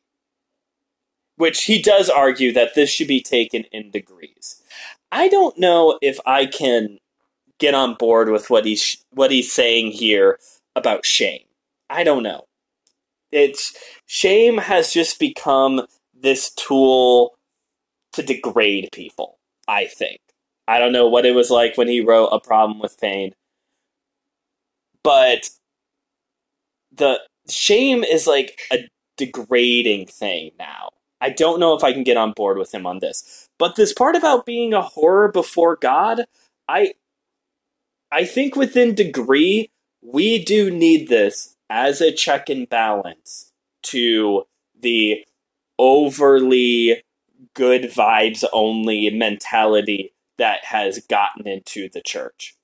which 1.38 1.63
he 1.63 1.81
does 1.81 2.10
argue 2.10 2.53
that 2.53 2.75
this 2.75 2.89
should 2.89 3.08
be 3.08 3.21
taken 3.21 3.63
in 3.71 3.91
degrees. 3.91 4.62
I 5.15 5.30
don't 5.30 5.58
know 5.58 5.97
if 6.01 6.19
I 6.25 6.45
can 6.45 6.97
get 7.58 7.73
on 7.73 7.93
board 7.93 8.30
with 8.30 8.49
what 8.49 8.65
he's 8.65 8.97
what 9.12 9.32
he's 9.32 9.49
saying 9.49 9.91
here 9.91 10.39
about 10.75 11.06
shame. 11.06 11.45
I 11.89 12.04
don't 12.04 12.21
know. 12.21 12.47
It's 13.32 13.73
shame 14.06 14.58
has 14.58 14.91
just 14.91 15.17
become 15.17 15.88
this 16.13 16.51
tool 16.51 17.38
to 18.12 18.23
degrade 18.23 18.89
people, 18.91 19.39
I 19.69 19.86
think. 19.86 20.19
I 20.67 20.80
don't 20.80 20.91
know 20.91 21.08
what 21.08 21.25
it 21.25 21.34
was 21.34 21.49
like 21.49 21.78
when 21.78 21.88
he 21.88 22.01
wrote 22.01 22.28
A 22.34 22.39
Problem 22.41 22.80
with 22.80 22.99
Pain. 22.99 23.34
But 25.01 25.49
the 26.93 27.21
shame 27.47 28.04
is 28.04 28.28
like 28.28 28.60
a 28.69 28.89
degrading 29.15 30.08
thing 30.08 30.51
now. 30.60 30.89
I 31.21 31.30
don't 31.30 31.62
know 31.62 31.73
if 31.73 31.86
I 31.86 31.93
can 31.93 32.04
get 32.04 32.17
on 32.17 32.34
board 32.34 32.58
with 32.58 32.73
him 32.73 32.86
on 32.86 32.99
this. 32.99 33.44
But 33.57 33.75
this 33.75 33.93
part 33.93 34.15
about 34.15 34.45
being 34.45 34.73
a 34.73 34.81
horror 34.81 35.31
before 35.31 35.75
God, 35.75 36.25
I 36.67 36.93
I 38.11 38.25
think 38.25 38.55
within 38.55 38.95
degree 38.95 39.71
we 40.01 40.43
do 40.43 40.69
need 40.69 41.07
this 41.07 41.55
as 41.69 42.01
a 42.01 42.11
check 42.11 42.49
and 42.49 42.69
balance 42.69 43.51
to 43.83 44.43
the 44.79 45.25
overly 45.79 47.03
good 47.53 47.83
vibes 47.83 48.43
only 48.53 49.09
mentality 49.09 50.13
that 50.37 50.65
has 50.65 50.99
gotten 51.09 51.47
into 51.47 51.89
the 51.89 52.01
church. 52.01 52.55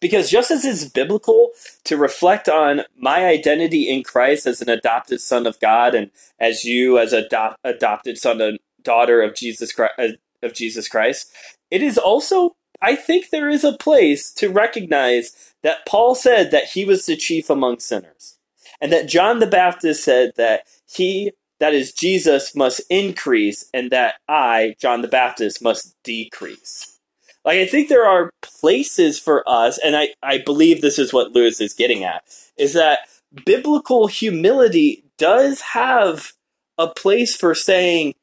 Because 0.00 0.30
just 0.30 0.50
as 0.50 0.64
it's 0.64 0.84
biblical 0.84 1.50
to 1.84 1.96
reflect 1.96 2.48
on 2.48 2.82
my 2.98 3.26
identity 3.26 3.88
in 3.88 4.02
Christ 4.02 4.46
as 4.46 4.60
an 4.60 4.68
adopted 4.68 5.20
son 5.20 5.46
of 5.46 5.58
God, 5.58 5.94
and 5.94 6.10
as 6.38 6.64
you 6.64 6.98
as 6.98 7.12
a 7.12 7.26
do- 7.28 7.56
adopted 7.64 8.18
son 8.18 8.40
and 8.40 8.58
daughter 8.86 9.20
of 9.20 9.34
Jesus 9.34 9.72
Christ, 9.72 9.92
uh, 9.98 10.08
of 10.42 10.54
Jesus 10.54 10.88
Christ, 10.88 11.30
it 11.70 11.82
is 11.82 11.98
also, 11.98 12.56
I 12.80 12.96
think, 12.96 13.30
there 13.30 13.50
is 13.50 13.64
a 13.64 13.76
place 13.76 14.32
to 14.34 14.48
recognize 14.48 15.52
that 15.62 15.84
Paul 15.86 16.14
said 16.14 16.50
that 16.52 16.64
he 16.64 16.84
was 16.84 17.04
the 17.04 17.16
chief 17.16 17.50
among 17.50 17.80
sinners, 17.80 18.38
and 18.80 18.92
that 18.92 19.08
John 19.08 19.40
the 19.40 19.46
Baptist 19.46 20.04
said 20.04 20.32
that 20.36 20.62
he, 20.88 21.32
that 21.58 21.74
is 21.74 21.92
Jesus, 21.92 22.54
must 22.54 22.80
increase, 22.88 23.68
and 23.74 23.90
that 23.90 24.14
I, 24.28 24.76
John 24.80 25.02
the 25.02 25.08
Baptist, 25.08 25.60
must 25.60 25.94
decrease. 26.04 26.98
Like 27.44 27.58
I 27.58 27.66
think 27.66 27.88
there 27.88 28.06
are 28.06 28.30
places 28.42 29.18
for 29.18 29.42
us, 29.48 29.78
and 29.78 29.96
I, 29.96 30.08
I 30.22 30.38
believe 30.38 30.80
this 30.80 30.98
is 30.98 31.12
what 31.12 31.32
Lewis 31.32 31.60
is 31.60 31.74
getting 31.74 32.04
at, 32.04 32.22
is 32.56 32.72
that 32.74 33.00
biblical 33.44 34.06
humility 34.06 35.04
does 35.18 35.60
have 35.60 36.32
a 36.78 36.88
place 36.88 37.34
for 37.36 37.54
saying, 37.54 38.14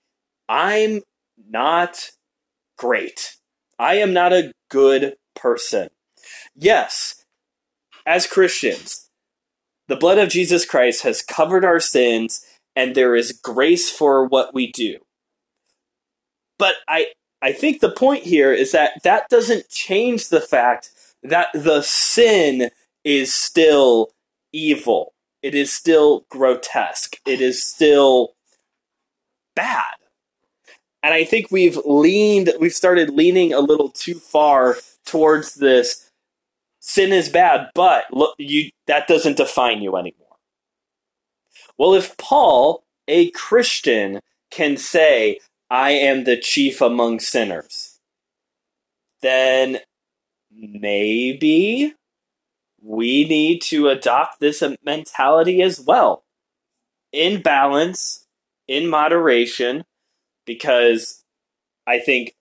I'm 0.53 1.01
not 1.49 2.11
great. 2.77 3.37
I 3.79 3.95
am 3.95 4.13
not 4.13 4.33
a 4.33 4.53
good 4.69 5.15
person. 5.35 5.89
Yes, 6.55 7.25
as 8.05 8.27
Christians, 8.27 9.09
the 9.87 9.95
blood 9.95 10.19
of 10.19 10.29
Jesus 10.29 10.63
Christ 10.63 11.01
has 11.01 11.23
covered 11.23 11.65
our 11.65 11.79
sins, 11.79 12.45
and 12.75 12.93
there 12.93 13.15
is 13.15 13.31
grace 13.31 13.89
for 13.89 14.27
what 14.27 14.53
we 14.53 14.71
do. 14.71 14.99
But 16.59 16.75
I, 16.87 17.07
I 17.41 17.51
think 17.51 17.81
the 17.81 17.89
point 17.89 18.21
here 18.21 18.53
is 18.53 18.73
that 18.73 19.01
that 19.03 19.29
doesn't 19.29 19.69
change 19.69 20.29
the 20.29 20.39
fact 20.39 20.91
that 21.23 21.47
the 21.55 21.81
sin 21.81 22.69
is 23.03 23.33
still 23.33 24.11
evil. 24.51 25.15
It 25.41 25.55
is 25.55 25.73
still 25.73 26.27
grotesque. 26.29 27.15
It 27.25 27.41
is 27.41 27.63
still 27.63 28.35
bad. 29.55 29.95
And 31.03 31.13
I 31.13 31.25
think 31.25 31.51
we've 31.51 31.77
leaned, 31.85 32.53
we've 32.59 32.73
started 32.73 33.09
leaning 33.09 33.53
a 33.53 33.59
little 33.59 33.89
too 33.89 34.15
far 34.15 34.77
towards 35.05 35.55
this 35.55 36.09
sin 36.83 37.13
is 37.13 37.29
bad, 37.29 37.69
but 37.73 38.05
look, 38.11 38.35
you 38.37 38.69
that 38.87 39.07
doesn't 39.07 39.37
define 39.37 39.81
you 39.81 39.95
anymore. 39.95 40.37
Well, 41.77 41.93
if 41.93 42.17
Paul, 42.17 42.83
a 43.07 43.31
Christian, 43.31 44.19
can 44.51 44.77
say, 44.77 45.39
I 45.69 45.91
am 45.91 46.25
the 46.25 46.37
chief 46.37 46.81
among 46.81 47.19
sinners, 47.21 47.99
then 49.21 49.79
maybe 50.51 51.93
we 52.81 53.27
need 53.27 53.61
to 53.63 53.87
adopt 53.87 54.39
this 54.39 54.61
mentality 54.83 55.61
as 55.61 55.79
well 55.79 56.25
in 57.13 57.41
balance, 57.41 58.27
in 58.67 58.87
moderation, 58.87 59.85
because 60.45 61.23
I 61.87 61.99
think 61.99 62.33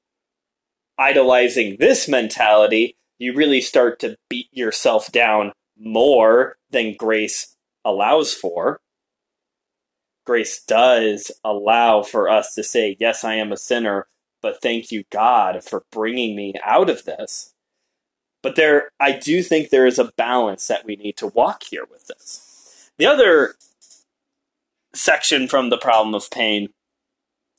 idolizing 0.98 1.76
this 1.78 2.08
mentality, 2.08 2.96
you 3.18 3.34
really 3.34 3.60
start 3.60 3.98
to 4.00 4.16
beat 4.28 4.48
yourself 4.52 5.10
down 5.12 5.52
more 5.78 6.56
than 6.70 6.94
grace 6.94 7.56
allows 7.84 8.32
for 8.34 8.80
grace 10.24 10.62
does 10.62 11.30
allow 11.44 12.02
for 12.02 12.28
us 12.28 12.54
to 12.54 12.62
say, 12.62 12.96
Yes, 13.00 13.24
I 13.24 13.34
am 13.34 13.52
a 13.52 13.56
sinner, 13.56 14.06
but 14.40 14.60
thank 14.60 14.90
you, 14.90 15.04
God, 15.10 15.64
for 15.64 15.84
bringing 15.90 16.36
me 16.36 16.54
out 16.64 16.90
of 16.90 17.04
this. 17.04 17.54
But 18.42 18.56
there, 18.56 18.90
I 18.98 19.12
do 19.12 19.42
think 19.42 19.70
there 19.70 19.86
is 19.86 19.98
a 19.98 20.12
balance 20.16 20.66
that 20.66 20.84
we 20.84 20.96
need 20.96 21.16
to 21.18 21.28
walk 21.28 21.64
here 21.70 21.84
with 21.88 22.06
this. 22.06 22.90
The 22.98 23.06
other 23.06 23.54
section 24.94 25.48
from 25.48 25.70
the 25.70 25.78
problem 25.78 26.14
of 26.14 26.30
pain 26.30 26.68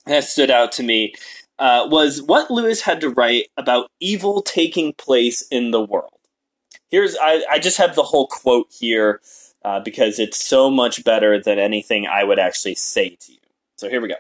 that 0.06 0.24
stood 0.24 0.52
out 0.52 0.72
to 0.74 0.84
me 0.84 1.14
uh, 1.60 1.88
was 1.90 2.22
what 2.22 2.52
Lewis 2.52 2.82
had 2.82 3.02
to 3.02 3.10
write 3.10 3.48
about 3.58 3.90
evil 4.00 4.42
taking 4.42 4.94
place 4.94 5.44
in 5.50 5.72
the 5.72 5.82
world. 5.82 6.10
Here's, 6.90 7.16
I, 7.20 7.44
I 7.50 7.60
just 7.60 7.78
have 7.78 7.96
the 7.96 8.04
whole 8.04 8.28
quote 8.28 8.68
here 8.70 9.22
uh, 9.64 9.80
because 9.80 10.20
it's 10.20 10.44
so 10.44 10.70
much 10.70 11.04
better 11.04 11.42
than 11.42 11.58
anything 11.58 12.06
I 12.06 12.24
would 12.24 12.40
actually 12.40 12.76
say 12.76 13.18
to 13.22 13.32
you. 13.32 13.40
So 13.78 13.90
here 13.90 14.02
we 14.02 14.10
go. 14.10 14.16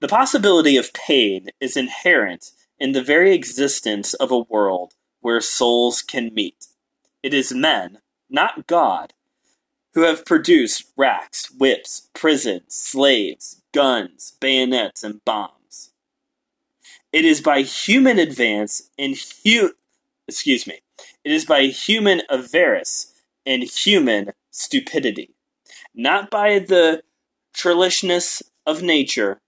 The 0.00 0.08
possibility 0.08 0.76
of 0.76 0.92
pain 0.92 1.48
is 1.60 1.76
inherent 1.76 2.50
in 2.78 2.92
the 2.92 3.02
very 3.02 3.34
existence 3.34 4.14
of 4.14 4.30
a 4.30 4.38
world 4.38 4.94
where 5.20 5.40
souls 5.40 6.02
can 6.02 6.34
meet. 6.34 6.66
It 7.22 7.32
is 7.32 7.54
men, 7.54 7.98
not 8.28 8.66
God, 8.66 9.14
who 9.94 10.02
have 10.02 10.26
produced 10.26 10.84
racks, 10.96 11.50
whips, 11.52 12.08
prisons, 12.14 12.74
slaves, 12.74 13.62
guns, 13.72 14.34
bayonets, 14.40 15.04
and 15.04 15.24
bombs. 15.24 15.92
It 17.12 17.24
is 17.24 17.40
by 17.40 17.62
human 17.62 18.18
advance 18.18 18.90
and 18.98 19.16
hu- 19.44 19.74
excuse 20.28 20.66
me. 20.66 20.80
It 21.24 21.32
is 21.32 21.44
by 21.44 21.66
human 21.66 22.22
avarice 22.30 23.12
and 23.46 23.62
human 23.62 24.32
stupidity 24.50 25.34
not 25.94 26.30
by 26.30 26.58
the 26.58 27.02
trillishness 27.54 28.42
of 28.66 28.82
nature, 28.82 29.40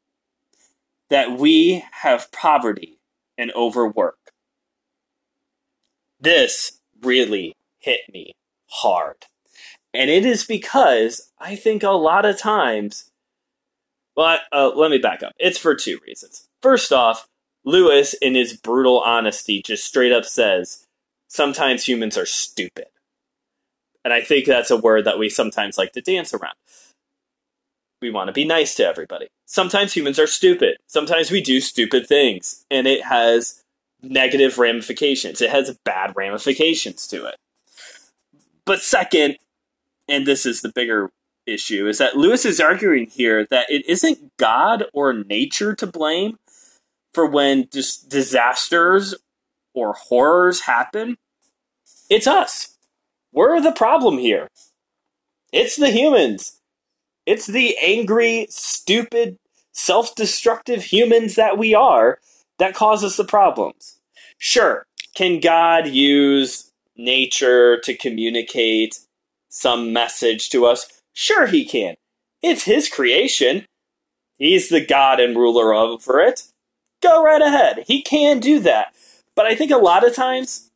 that 1.10 1.38
we 1.38 1.84
have 2.02 2.30
poverty 2.32 2.98
and 3.38 3.52
overwork. 3.52 4.32
This 6.20 6.80
really 7.02 7.54
hit 7.78 8.00
me 8.12 8.34
hard. 8.68 9.26
And 9.96 10.10
it 10.10 10.26
is 10.26 10.44
because 10.44 11.30
I 11.38 11.56
think 11.56 11.82
a 11.82 11.90
lot 11.90 12.26
of 12.26 12.38
times, 12.38 13.10
well, 14.14 14.38
uh, 14.52 14.70
let 14.74 14.90
me 14.90 14.98
back 14.98 15.22
up. 15.22 15.32
It's 15.38 15.58
for 15.58 15.74
two 15.74 15.98
reasons. 16.06 16.46
First 16.60 16.92
off, 16.92 17.26
Lewis, 17.64 18.12
in 18.12 18.34
his 18.34 18.54
brutal 18.54 19.00
honesty, 19.00 19.62
just 19.62 19.84
straight 19.84 20.12
up 20.12 20.26
says 20.26 20.84
sometimes 21.28 21.88
humans 21.88 22.18
are 22.18 22.26
stupid. 22.26 22.86
And 24.04 24.12
I 24.12 24.20
think 24.20 24.44
that's 24.44 24.70
a 24.70 24.76
word 24.76 25.06
that 25.06 25.18
we 25.18 25.30
sometimes 25.30 25.78
like 25.78 25.92
to 25.92 26.02
dance 26.02 26.34
around. 26.34 26.54
We 28.02 28.10
want 28.10 28.28
to 28.28 28.32
be 28.32 28.44
nice 28.44 28.74
to 28.74 28.86
everybody. 28.86 29.28
Sometimes 29.46 29.94
humans 29.94 30.18
are 30.18 30.26
stupid. 30.26 30.76
Sometimes 30.86 31.30
we 31.30 31.40
do 31.40 31.60
stupid 31.60 32.06
things, 32.06 32.64
and 32.70 32.86
it 32.86 33.04
has 33.04 33.62
negative 34.02 34.58
ramifications. 34.58 35.40
It 35.40 35.50
has 35.50 35.76
bad 35.84 36.12
ramifications 36.14 37.06
to 37.08 37.24
it. 37.24 37.36
But 38.66 38.82
second, 38.82 39.38
and 40.08 40.26
this 40.26 40.46
is 40.46 40.62
the 40.62 40.72
bigger 40.72 41.10
issue, 41.46 41.86
is 41.86 41.98
that 41.98 42.16
Lewis 42.16 42.44
is 42.44 42.60
arguing 42.60 43.06
here 43.06 43.46
that 43.46 43.70
it 43.70 43.88
isn't 43.88 44.36
God 44.36 44.84
or 44.92 45.12
nature 45.12 45.74
to 45.74 45.86
blame 45.86 46.38
for 47.14 47.26
when 47.26 47.68
just 47.72 48.08
disasters 48.08 49.14
or 49.74 49.92
horrors 49.94 50.62
happen. 50.62 51.16
It's 52.10 52.26
us. 52.26 52.76
We're 53.32 53.60
the 53.60 53.72
problem 53.72 54.18
here. 54.18 54.48
It's 55.52 55.76
the 55.76 55.90
humans. 55.90 56.60
It's 57.26 57.46
the 57.46 57.76
angry, 57.82 58.46
stupid, 58.50 59.38
self 59.72 60.14
destructive 60.14 60.84
humans 60.84 61.34
that 61.34 61.58
we 61.58 61.74
are 61.74 62.18
that 62.58 62.74
causes 62.74 63.16
the 63.16 63.24
problems. 63.24 63.98
Sure, 64.38 64.86
can 65.14 65.40
God 65.40 65.88
use 65.88 66.72
nature 66.96 67.78
to 67.80 67.94
communicate 67.94 69.00
some 69.56 69.92
message 69.92 70.50
to 70.50 70.66
us? 70.66 70.86
Sure, 71.12 71.46
he 71.46 71.64
can. 71.64 71.94
It's 72.42 72.64
his 72.64 72.88
creation. 72.88 73.64
He's 74.38 74.68
the 74.68 74.84
God 74.84 75.18
and 75.18 75.34
ruler 75.34 75.72
over 75.72 76.20
it. 76.20 76.42
Go 77.02 77.22
right 77.22 77.40
ahead. 77.40 77.84
He 77.86 78.02
can 78.02 78.38
do 78.38 78.60
that. 78.60 78.94
But 79.34 79.46
I 79.46 79.54
think 79.54 79.70
a 79.70 79.78
lot 79.78 80.06
of 80.06 80.14
times, 80.14 80.70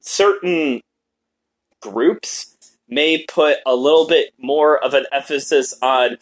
certain 0.00 0.80
groups 1.80 2.56
may 2.88 3.24
put 3.24 3.58
a 3.64 3.76
little 3.76 4.06
bit 4.06 4.32
more 4.38 4.82
of 4.82 4.94
an 4.94 5.06
emphasis 5.12 5.74
on, 5.80 6.16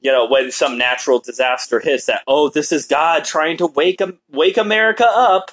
you 0.00 0.10
know, 0.10 0.26
when 0.26 0.50
some 0.50 0.78
natural 0.78 1.18
disaster 1.18 1.80
hits 1.80 2.06
that, 2.06 2.22
oh, 2.26 2.48
this 2.48 2.72
is 2.72 2.86
God 2.86 3.24
trying 3.24 3.58
to 3.58 3.66
wake, 3.66 4.00
wake 4.30 4.56
America 4.56 5.06
up. 5.06 5.50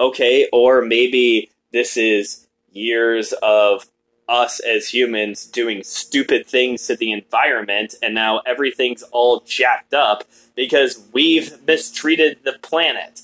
Okay, 0.00 0.48
or 0.52 0.82
maybe 0.82 1.50
this 1.72 1.96
is 1.96 2.48
years 2.72 3.32
of 3.42 3.86
us 4.28 4.60
as 4.60 4.88
humans 4.88 5.46
doing 5.46 5.82
stupid 5.82 6.46
things 6.46 6.86
to 6.86 6.96
the 6.96 7.12
environment, 7.12 7.94
and 8.02 8.14
now 8.14 8.40
everything's 8.46 9.02
all 9.04 9.40
jacked 9.40 9.94
up 9.94 10.24
because 10.54 11.02
we've 11.12 11.64
mistreated 11.66 12.38
the 12.44 12.54
planet. 12.62 13.22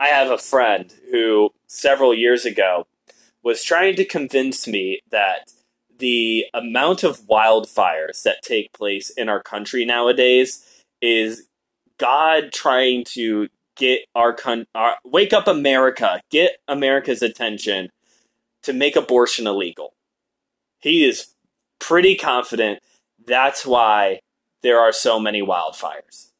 I 0.00 0.08
have 0.08 0.30
a 0.30 0.38
friend 0.38 0.92
who 1.10 1.50
several 1.66 2.14
years 2.14 2.44
ago 2.44 2.86
was 3.42 3.62
trying 3.62 3.96
to 3.96 4.04
convince 4.04 4.66
me 4.66 5.00
that 5.10 5.52
the 5.98 6.46
amount 6.54 7.02
of 7.02 7.22
wildfires 7.22 8.22
that 8.22 8.42
take 8.42 8.72
place 8.72 9.10
in 9.10 9.28
our 9.28 9.42
country 9.42 9.84
nowadays 9.84 10.64
is 11.00 11.48
God 11.98 12.52
trying 12.52 13.04
to 13.04 13.48
get 13.76 14.00
our, 14.14 14.32
con- 14.32 14.66
wake 15.04 15.32
up 15.32 15.48
America, 15.48 16.20
get 16.30 16.58
America's 16.68 17.22
attention 17.22 17.90
to 18.68 18.74
make 18.74 18.96
abortion 18.96 19.46
illegal. 19.46 19.94
He 20.78 21.02
is 21.02 21.28
pretty 21.78 22.14
confident 22.16 22.80
that's 23.26 23.64
why 23.64 24.20
there 24.62 24.78
are 24.78 24.92
so 24.92 25.18
many 25.18 25.40
wildfires. 25.40 26.32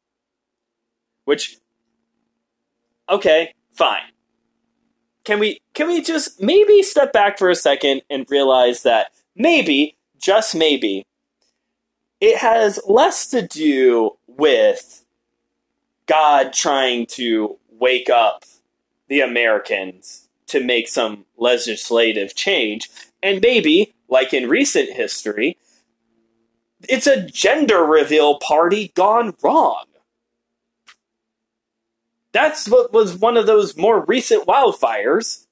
Which 1.24 1.56
okay, 3.08 3.54
fine. 3.72 4.12
Can 5.24 5.38
we 5.38 5.62
can 5.72 5.88
we 5.88 6.02
just 6.02 6.38
maybe 6.38 6.82
step 6.82 7.14
back 7.14 7.38
for 7.38 7.48
a 7.48 7.54
second 7.54 8.02
and 8.10 8.26
realize 8.28 8.82
that 8.82 9.06
maybe, 9.34 9.96
just 10.18 10.54
maybe, 10.54 11.06
it 12.20 12.36
has 12.36 12.78
less 12.86 13.26
to 13.28 13.40
do 13.40 14.18
with 14.26 15.02
God 16.04 16.52
trying 16.52 17.06
to 17.12 17.56
wake 17.70 18.10
up 18.10 18.44
the 19.08 19.22
Americans 19.22 20.27
to 20.48 20.62
make 20.62 20.88
some 20.88 21.24
legislative 21.36 22.34
change. 22.34 22.90
And 23.22 23.40
maybe, 23.40 23.94
like 24.08 24.32
in 24.32 24.48
recent 24.48 24.90
history, 24.90 25.56
it's 26.88 27.06
a 27.06 27.26
gender 27.26 27.82
reveal 27.84 28.38
party 28.38 28.92
gone 28.94 29.34
wrong. 29.42 29.84
That's 32.32 32.68
what 32.68 32.92
was 32.92 33.16
one 33.16 33.36
of 33.36 33.46
those 33.46 33.76
more 33.76 34.04
recent 34.04 34.46
wildfires. 34.46 35.46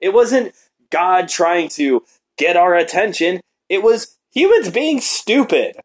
It 0.00 0.12
wasn't 0.12 0.54
God 0.90 1.28
trying 1.28 1.68
to 1.70 2.04
get 2.36 2.56
our 2.56 2.74
attention, 2.74 3.40
it 3.68 3.82
was 3.82 4.18
humans 4.32 4.70
being 4.70 5.00
stupid. 5.00 5.76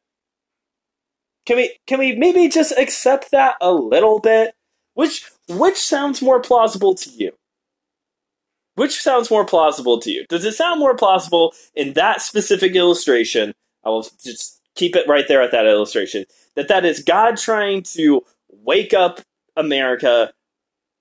Can 1.45 1.57
we 1.57 1.77
can 1.87 1.99
we 1.99 2.15
maybe 2.15 2.49
just 2.49 2.73
accept 2.77 3.31
that 3.31 3.55
a 3.61 3.71
little 3.71 4.19
bit? 4.19 4.53
Which 4.93 5.29
which 5.47 5.77
sounds 5.77 6.21
more 6.21 6.41
plausible 6.41 6.93
to 6.95 7.09
you? 7.09 7.31
Which 8.81 8.99
sounds 8.99 9.29
more 9.29 9.45
plausible 9.45 9.99
to 9.99 10.09
you? 10.09 10.25
Does 10.27 10.43
it 10.43 10.53
sound 10.53 10.79
more 10.79 10.95
plausible 10.95 11.53
in 11.75 11.93
that 11.93 12.19
specific 12.19 12.75
illustration? 12.75 13.53
I 13.85 13.89
will 13.89 14.07
just 14.23 14.59
keep 14.73 14.95
it 14.95 15.07
right 15.07 15.27
there 15.27 15.43
at 15.43 15.51
that 15.51 15.67
illustration. 15.67 16.25
That 16.55 16.67
that 16.69 16.83
is 16.83 17.03
God 17.03 17.37
trying 17.37 17.83
to 17.93 18.25
wake 18.49 18.91
up 18.91 19.21
America, 19.55 20.33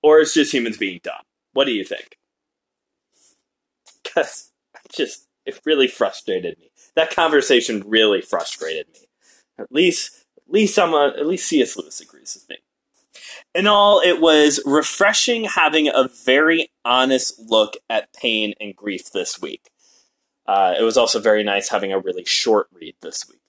or 0.03 0.19
it's 0.19 0.35
just 0.35 0.53
humans 0.53 0.77
being 0.77 0.99
dumb. 1.01 1.23
What 1.53 1.65
do 1.65 1.71
you 1.71 1.83
think? 1.83 2.19
Because 4.03 4.51
just 4.93 5.25
it 5.47 5.59
really 5.65 5.87
frustrated 5.87 6.59
me. 6.59 6.69
That 6.95 7.09
conversation 7.09 7.81
really 7.87 8.21
frustrated 8.21 8.89
me. 8.93 9.07
At 9.57 9.71
least, 9.71 10.23
at 10.37 10.53
least 10.53 10.77
I'm 10.77 10.93
at 10.93 11.25
least 11.25 11.47
C.S. 11.47 11.75
Lewis 11.75 11.99
agrees 11.99 12.35
with 12.35 12.47
me. 12.47 12.57
In 13.53 13.67
all, 13.67 13.99
it 13.99 14.21
was 14.21 14.61
refreshing 14.65 15.45
having 15.45 15.87
a 15.87 16.09
very 16.25 16.71
honest 16.85 17.39
look 17.39 17.75
at 17.89 18.13
pain 18.13 18.53
and 18.59 18.75
grief 18.75 19.11
this 19.11 19.41
week. 19.41 19.69
Uh, 20.47 20.73
it 20.77 20.83
was 20.83 20.97
also 20.97 21.19
very 21.19 21.43
nice 21.43 21.69
having 21.69 21.93
a 21.93 21.99
really 21.99 22.25
short 22.25 22.67
read 22.73 22.95
this 23.01 23.27
week. 23.29 23.39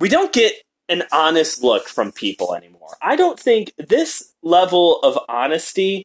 We 0.00 0.08
don't 0.08 0.32
get 0.32 0.54
an 0.88 1.04
honest 1.12 1.62
look 1.62 1.88
from 1.88 2.12
people 2.12 2.54
anymore. 2.54 2.96
I 3.02 3.16
don't 3.16 3.38
think 3.38 3.72
this 3.78 4.32
level 4.42 5.00
of 5.00 5.18
honesty 5.28 6.04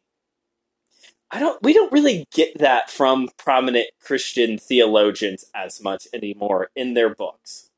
I 1.32 1.40
don't 1.40 1.62
we 1.64 1.74
don't 1.74 1.92
really 1.92 2.28
get 2.34 2.60
that 2.60 2.90
from 2.90 3.30
prominent 3.38 3.88
Christian 4.04 4.58
theologians 4.58 5.46
as 5.56 5.82
much 5.82 6.06
anymore 6.14 6.70
in 6.76 6.94
their 6.94 7.14
books. 7.14 7.70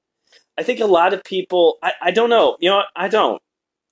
I 0.57 0.63
think 0.63 0.79
a 0.79 0.85
lot 0.85 1.13
of 1.13 1.23
people 1.23 1.77
I, 1.83 1.93
I 2.01 2.11
don't 2.11 2.31
know, 2.31 2.57
you 2.59 2.69
know 2.69 2.83
I 2.95 3.07
don't. 3.07 3.41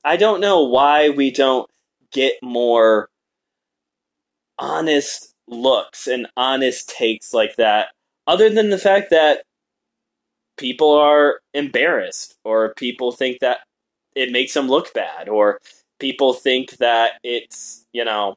I 0.04 0.18
don't 0.18 0.42
know 0.42 0.64
why 0.64 1.10
we 1.10 1.32
don't 1.32 1.70
get 2.12 2.34
more 2.42 3.10
honest 4.58 5.34
looks 5.48 6.08
and 6.08 6.28
honest 6.38 6.90
takes 6.90 7.34
like 7.34 7.56
that, 7.58 7.88
other 8.28 8.50
than 8.50 8.70
the 8.70 8.78
fact 8.78 9.10
that 9.12 9.44
people 10.58 10.92
are 10.92 11.40
embarrassed 11.54 12.38
or 12.44 12.74
people 12.76 13.12
think 13.12 13.40
that 13.40 13.60
it 14.16 14.32
makes 14.32 14.54
them 14.54 14.68
look 14.68 14.94
bad 14.94 15.30
or 15.30 15.60
people 16.00 16.34
think 16.34 16.78
that 16.78 17.14
it's, 17.24 17.86
you 17.94 18.06
know, 18.06 18.36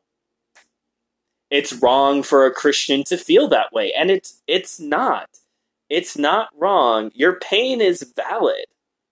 it's 1.50 1.72
wrong 1.72 2.22
for 2.22 2.46
a 2.46 2.52
Christian 2.52 3.04
to 3.04 3.16
feel 3.16 3.48
that 3.48 3.72
way. 3.72 3.92
And 3.92 4.10
it's 4.10 4.42
it's 4.46 4.80
not. 4.80 5.28
It's 5.90 6.16
not 6.16 6.48
wrong. 6.56 7.10
Your 7.14 7.38
pain 7.38 7.80
is 7.80 8.12
valid. 8.16 8.66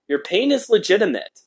Your 0.08 0.18
pain 0.18 0.50
is 0.50 0.68
legitimate. 0.68 1.42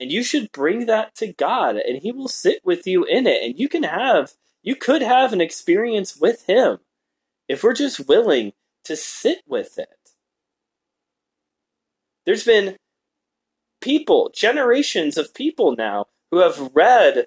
And 0.00 0.12
you 0.12 0.22
should 0.22 0.52
bring 0.52 0.86
that 0.86 1.14
to 1.16 1.32
God 1.32 1.76
and 1.76 2.02
he 2.02 2.12
will 2.12 2.28
sit 2.28 2.60
with 2.64 2.86
you 2.86 3.04
in 3.04 3.26
it 3.26 3.42
and 3.42 3.58
you 3.58 3.68
can 3.68 3.82
have 3.82 4.32
you 4.62 4.76
could 4.76 5.02
have 5.02 5.32
an 5.32 5.40
experience 5.40 6.16
with 6.16 6.46
him 6.46 6.78
if 7.48 7.62
we're 7.62 7.74
just 7.74 8.06
willing 8.06 8.52
to 8.84 8.96
sit 8.96 9.38
with 9.46 9.78
it. 9.78 10.10
There's 12.26 12.44
been 12.44 12.76
people, 13.80 14.30
generations 14.34 15.16
of 15.16 15.34
people 15.34 15.74
now 15.76 16.06
who 16.30 16.38
have 16.38 16.70
read 16.74 17.26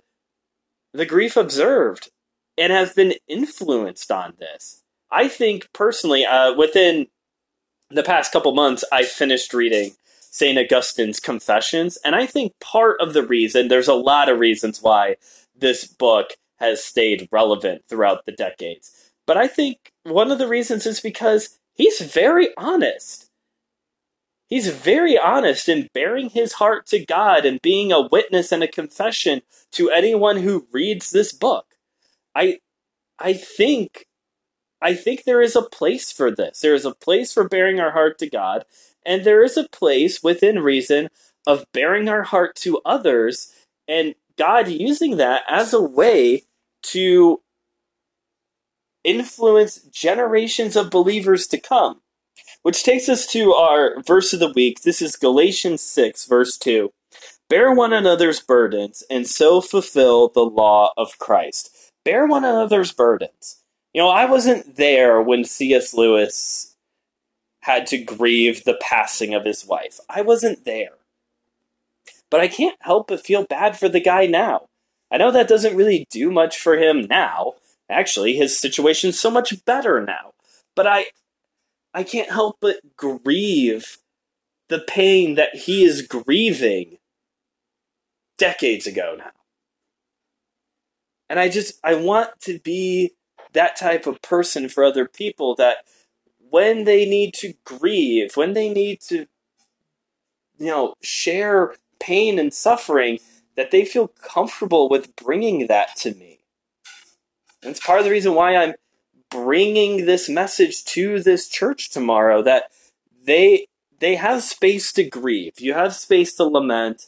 The 0.93 1.05
Grief 1.05 1.35
Observed 1.35 2.11
and 2.57 2.71
have 2.71 2.95
been 2.95 3.15
influenced 3.27 4.11
on 4.11 4.35
this. 4.37 4.83
I 5.09 5.27
think 5.27 5.69
personally, 5.73 6.25
uh, 6.25 6.53
within 6.53 7.07
the 7.89 8.03
past 8.03 8.31
couple 8.31 8.53
months, 8.53 8.83
I 8.91 9.03
finished 9.03 9.53
reading 9.53 9.95
St. 10.31 10.57
Augustine's 10.57 11.19
Confessions, 11.19 11.97
and 12.03 12.15
I 12.15 12.25
think 12.25 12.53
part 12.59 12.99
of 12.99 13.13
the 13.13 13.25
reason, 13.25 13.67
there's 13.67 13.89
a 13.89 13.93
lot 13.93 14.29
of 14.29 14.39
reasons 14.39 14.81
why 14.81 15.17
this 15.55 15.85
book 15.85 16.31
has 16.59 16.83
stayed 16.83 17.27
relevant 17.31 17.83
throughout 17.87 18.25
the 18.25 18.31
decades. 18.31 19.11
But 19.27 19.37
I 19.37 19.47
think 19.47 19.91
one 20.03 20.31
of 20.31 20.39
the 20.39 20.47
reasons 20.47 20.85
is 20.85 20.99
because 21.01 21.59
he's 21.73 21.99
very 21.99 22.49
honest. 22.57 23.29
He's 24.47 24.69
very 24.69 25.17
honest 25.17 25.69
in 25.69 25.89
bearing 25.93 26.29
his 26.29 26.53
heart 26.53 26.85
to 26.87 27.05
God 27.05 27.45
and 27.45 27.61
being 27.61 27.91
a 27.91 28.07
witness 28.07 28.51
and 28.51 28.63
a 28.63 28.67
confession 28.67 29.41
to 29.73 29.89
anyone 29.89 30.37
who 30.37 30.67
reads 30.71 31.11
this 31.11 31.31
book. 31.31 31.65
I 32.35 32.59
I 33.19 33.33
think 33.33 34.07
I 34.81 34.93
think 34.95 35.23
there 35.23 35.41
is 35.41 35.55
a 35.55 35.61
place 35.61 36.11
for 36.11 36.31
this. 36.31 36.59
There 36.59 36.73
is 36.73 36.85
a 36.85 36.95
place 36.95 37.33
for 37.33 37.47
bearing 37.47 37.79
our 37.79 37.91
heart 37.91 38.17
to 38.19 38.29
God, 38.29 38.65
and 39.05 39.23
there 39.23 39.43
is 39.43 39.57
a 39.57 39.69
place 39.69 40.21
within 40.23 40.59
reason 40.59 41.09
of 41.47 41.65
bearing 41.73 42.07
our 42.07 42.23
heart 42.23 42.55
to 42.55 42.81
others 42.85 43.53
and 43.87 44.15
God 44.37 44.67
using 44.67 45.17
that 45.17 45.43
as 45.49 45.73
a 45.73 45.81
way 45.81 46.43
to 46.83 47.41
influence 49.03 49.79
generations 49.91 50.75
of 50.75 50.89
believers 50.89 51.47
to 51.47 51.59
come. 51.59 52.01
Which 52.63 52.83
takes 52.83 53.09
us 53.09 53.25
to 53.27 53.53
our 53.53 54.01
verse 54.03 54.33
of 54.33 54.39
the 54.39 54.53
week. 54.55 54.81
This 54.81 55.01
is 55.01 55.15
Galatians 55.15 55.81
6, 55.81 56.25
verse 56.25 56.57
2. 56.57 56.91
Bear 57.49 57.73
one 57.73 57.91
another's 57.91 58.39
burdens 58.39 59.03
and 59.09 59.27
so 59.27 59.61
fulfill 59.61 60.29
the 60.29 60.45
law 60.45 60.91
of 60.95 61.17
Christ. 61.17 61.91
Bear 62.05 62.27
one 62.27 62.45
another's 62.45 62.91
burdens. 62.91 63.61
You 63.93 64.01
know, 64.01 64.09
I 64.09 64.25
wasn't 64.25 64.77
there 64.77 65.21
when 65.21 65.43
C.S. 65.43 65.93
Lewis 65.93 66.70
had 67.61 67.87
to 67.87 67.97
grieve 67.97 68.63
the 68.63 68.77
passing 68.81 69.33
of 69.33 69.45
his 69.45 69.65
wife. 69.65 69.99
I 70.09 70.21
wasn't 70.21 70.65
there. 70.65 70.93
But 72.29 72.41
I 72.41 72.47
can't 72.47 72.77
help 72.81 73.07
but 73.07 73.25
feel 73.25 73.45
bad 73.45 73.77
for 73.77 73.89
the 73.89 73.99
guy 73.99 74.25
now. 74.25 74.67
I 75.11 75.17
know 75.17 75.31
that 75.31 75.47
doesn't 75.47 75.75
really 75.75 76.07
do 76.09 76.31
much 76.31 76.57
for 76.57 76.77
him 76.77 77.05
now. 77.09 77.55
Actually, 77.89 78.33
his 78.33 78.57
situation's 78.57 79.19
so 79.19 79.29
much 79.29 79.65
better 79.65 80.01
now. 80.01 80.33
But 80.75 80.87
I 80.87 81.05
I 81.93 82.03
can't 82.03 82.31
help 82.31 82.57
but 82.61 82.77
grieve 82.95 83.97
the 84.69 84.79
pain 84.79 85.35
that 85.35 85.55
he 85.55 85.83
is 85.83 86.01
grieving 86.01 86.97
decades 88.37 88.87
ago 88.87 89.15
now. 89.17 89.31
And 91.29 91.39
I 91.39 91.49
just 91.49 91.79
I 91.83 91.95
want 91.95 92.29
to 92.41 92.59
be 92.59 93.11
that 93.53 93.75
type 93.75 94.07
of 94.07 94.21
person 94.21 94.69
for 94.69 94.85
other 94.85 95.05
people 95.05 95.55
that 95.55 95.79
when 96.51 96.83
they 96.83 97.05
need 97.05 97.33
to 97.33 97.53
grieve, 97.65 98.37
when 98.37 98.53
they 98.53 98.69
need 98.69 99.01
to 99.01 99.25
you 100.61 100.67
know, 100.67 100.93
share 101.01 101.73
pain 101.99 102.37
and 102.37 102.53
suffering, 102.53 103.17
that 103.55 103.71
they 103.71 103.83
feel 103.83 104.07
comfortable 104.07 104.87
with 104.87 105.15
bringing 105.15 105.65
that 105.65 105.95
to 105.95 106.13
me. 106.13 106.39
And 107.63 107.71
it's 107.71 107.83
part 107.83 107.97
of 107.97 108.05
the 108.05 108.11
reason 108.11 108.35
why 108.35 108.55
I'm 108.55 108.75
bringing 109.31 110.05
this 110.05 110.29
message 110.29 110.85
to 110.85 111.19
this 111.19 111.49
church 111.49 111.89
tomorrow 111.89 112.43
that 112.43 112.65
they 113.25 113.65
they 113.99 114.15
have 114.15 114.43
space 114.43 114.91
to 114.93 115.03
grieve. 115.03 115.59
You 115.59 115.73
have 115.73 115.95
space 115.95 116.35
to 116.35 116.43
lament 116.43 117.07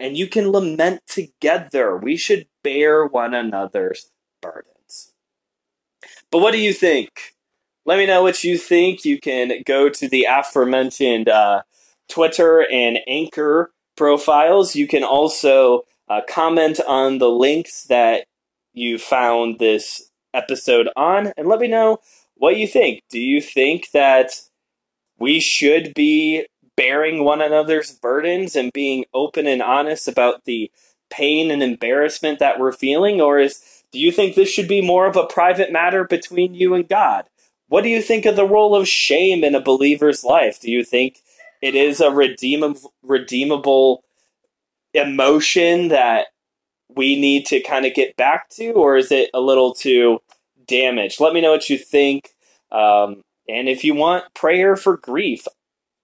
and 0.00 0.16
you 0.16 0.26
can 0.26 0.50
lament 0.50 1.02
together. 1.06 1.96
We 1.96 2.16
should 2.16 2.46
bear 2.64 3.06
one 3.06 3.34
another's 3.34 4.10
burdens. 4.40 5.12
But 6.30 6.40
what 6.40 6.52
do 6.52 6.58
you 6.58 6.72
think? 6.72 7.33
Let 7.86 7.98
me 7.98 8.06
know 8.06 8.22
what 8.22 8.42
you 8.44 8.56
think. 8.56 9.04
You 9.04 9.18
can 9.18 9.62
go 9.66 9.88
to 9.88 10.08
the 10.08 10.26
aforementioned 10.30 11.28
uh, 11.28 11.62
Twitter 12.08 12.66
and 12.70 12.98
Anchor 13.06 13.72
profiles. 13.96 14.74
You 14.74 14.88
can 14.88 15.04
also 15.04 15.82
uh, 16.08 16.22
comment 16.28 16.80
on 16.86 17.18
the 17.18 17.28
links 17.28 17.84
that 17.84 18.26
you 18.72 18.98
found 18.98 19.58
this 19.58 20.10
episode 20.32 20.88
on 20.96 21.32
and 21.36 21.46
let 21.46 21.60
me 21.60 21.68
know 21.68 21.98
what 22.36 22.56
you 22.56 22.66
think. 22.66 23.02
Do 23.10 23.20
you 23.20 23.40
think 23.40 23.90
that 23.92 24.32
we 25.18 25.38
should 25.38 25.94
be 25.94 26.46
bearing 26.76 27.22
one 27.22 27.40
another's 27.40 27.92
burdens 27.92 28.56
and 28.56 28.72
being 28.72 29.04
open 29.14 29.46
and 29.46 29.62
honest 29.62 30.08
about 30.08 30.44
the 30.44 30.70
pain 31.10 31.50
and 31.50 31.62
embarrassment 31.62 32.40
that 32.40 32.58
we're 32.58 32.72
feeling 32.72 33.20
or 33.20 33.38
is 33.38 33.62
do 33.92 34.00
you 34.00 34.10
think 34.10 34.34
this 34.34 34.48
should 34.48 34.66
be 34.66 34.80
more 34.80 35.06
of 35.06 35.14
a 35.14 35.26
private 35.26 35.70
matter 35.70 36.02
between 36.02 36.52
you 36.52 36.74
and 36.74 36.88
God? 36.88 37.26
What 37.68 37.82
do 37.82 37.88
you 37.88 38.02
think 38.02 38.26
of 38.26 38.36
the 38.36 38.46
role 38.46 38.74
of 38.74 38.88
shame 38.88 39.42
in 39.42 39.54
a 39.54 39.60
believer's 39.60 40.22
life? 40.24 40.60
Do 40.60 40.70
you 40.70 40.84
think 40.84 41.20
it 41.62 41.74
is 41.74 42.00
a 42.00 42.10
redeemable 42.10 42.92
redeemable 43.02 44.04
emotion 44.92 45.88
that 45.88 46.26
we 46.88 47.18
need 47.18 47.46
to 47.46 47.60
kind 47.60 47.86
of 47.86 47.94
get 47.94 48.16
back 48.16 48.48
to, 48.50 48.72
or 48.72 48.96
is 48.96 49.10
it 49.10 49.30
a 49.34 49.40
little 49.40 49.74
too 49.74 50.20
damaged? 50.66 51.20
Let 51.20 51.32
me 51.32 51.40
know 51.40 51.52
what 51.52 51.70
you 51.70 51.78
think. 51.78 52.34
Um, 52.70 53.22
and 53.48 53.68
if 53.68 53.84
you 53.84 53.94
want 53.94 54.32
prayer 54.34 54.76
for 54.76 54.96
grief, 54.96 55.46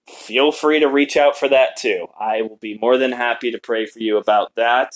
feel 0.09 0.53
free 0.53 0.81
to 0.81 0.87
reach 0.87 1.17
out 1.17 1.37
for 1.37 1.49
that 1.49 1.77
too. 1.77 2.07
I 2.19 2.43
will 2.43 2.57
be 2.57 2.79
more 2.79 2.99
than 2.99 3.13
happy 3.13 3.51
to 3.51 3.59
pray 3.59 3.87
for 3.87 4.01
you 4.01 4.17
about 4.17 4.55
that. 4.57 4.95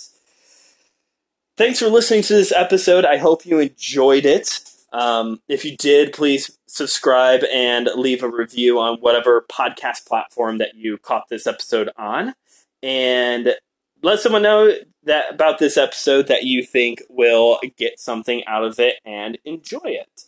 Thanks 1.57 1.79
for 1.79 1.87
listening 1.87 2.23
to 2.23 2.33
this 2.33 2.51
episode. 2.51 3.05
I 3.05 3.17
hope 3.17 3.45
you 3.45 3.59
enjoyed 3.59 4.25
it. 4.25 4.59
Um, 4.91 5.41
if 5.47 5.63
you 5.63 5.77
did, 5.77 6.13
please 6.13 6.54
subscribe 6.67 7.43
and 7.53 7.89
leave 7.95 8.23
a 8.23 8.29
review 8.29 8.79
on 8.79 8.99
whatever 8.99 9.45
podcast 9.51 10.05
platform 10.05 10.57
that 10.57 10.75
you 10.75 10.97
caught 10.97 11.29
this 11.29 11.47
episode 11.47 11.89
on. 11.97 12.33
And 12.81 13.55
let 14.01 14.19
someone 14.19 14.43
know 14.43 14.71
that 15.03 15.33
about 15.33 15.59
this 15.59 15.77
episode 15.77 16.27
that 16.27 16.43
you 16.43 16.63
think 16.63 17.01
will 17.09 17.59
get 17.77 17.99
something 17.99 18.45
out 18.45 18.63
of 18.63 18.79
it 18.79 18.95
and 19.05 19.37
enjoy 19.45 19.79
it. 19.83 20.25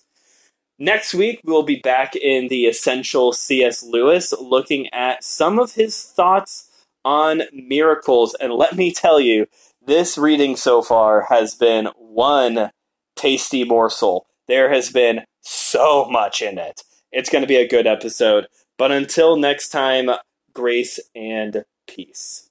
Next 0.79 1.13
week, 1.13 1.41
we'll 1.43 1.63
be 1.63 1.79
back 1.79 2.15
in 2.15 2.49
the 2.49 2.65
essential 2.65 3.33
C.S. 3.33 3.81
Lewis 3.83 4.31
looking 4.39 4.87
at 4.93 5.23
some 5.23 5.57
of 5.57 5.73
his 5.73 6.03
thoughts 6.03 6.69
on 7.03 7.43
miracles. 7.51 8.35
And 8.39 8.53
let 8.53 8.75
me 8.75 8.93
tell 8.93 9.19
you, 9.19 9.47
this 9.83 10.17
reading 10.17 10.55
so 10.55 10.81
far 10.81 11.27
has 11.29 11.55
been 11.55 11.87
one 11.97 12.71
tasty 13.15 13.63
morsel. 13.63 14.27
There 14.47 14.71
has 14.71 14.91
been 14.91 15.21
so 15.47 16.05
much 16.05 16.41
in 16.41 16.57
it. 16.57 16.83
It's 17.11 17.29
going 17.29 17.41
to 17.41 17.47
be 17.47 17.55
a 17.55 17.67
good 17.67 17.87
episode. 17.87 18.47
But 18.77 18.91
until 18.91 19.37
next 19.37 19.69
time, 19.69 20.09
grace 20.53 20.99
and 21.15 21.63
peace. 21.87 22.46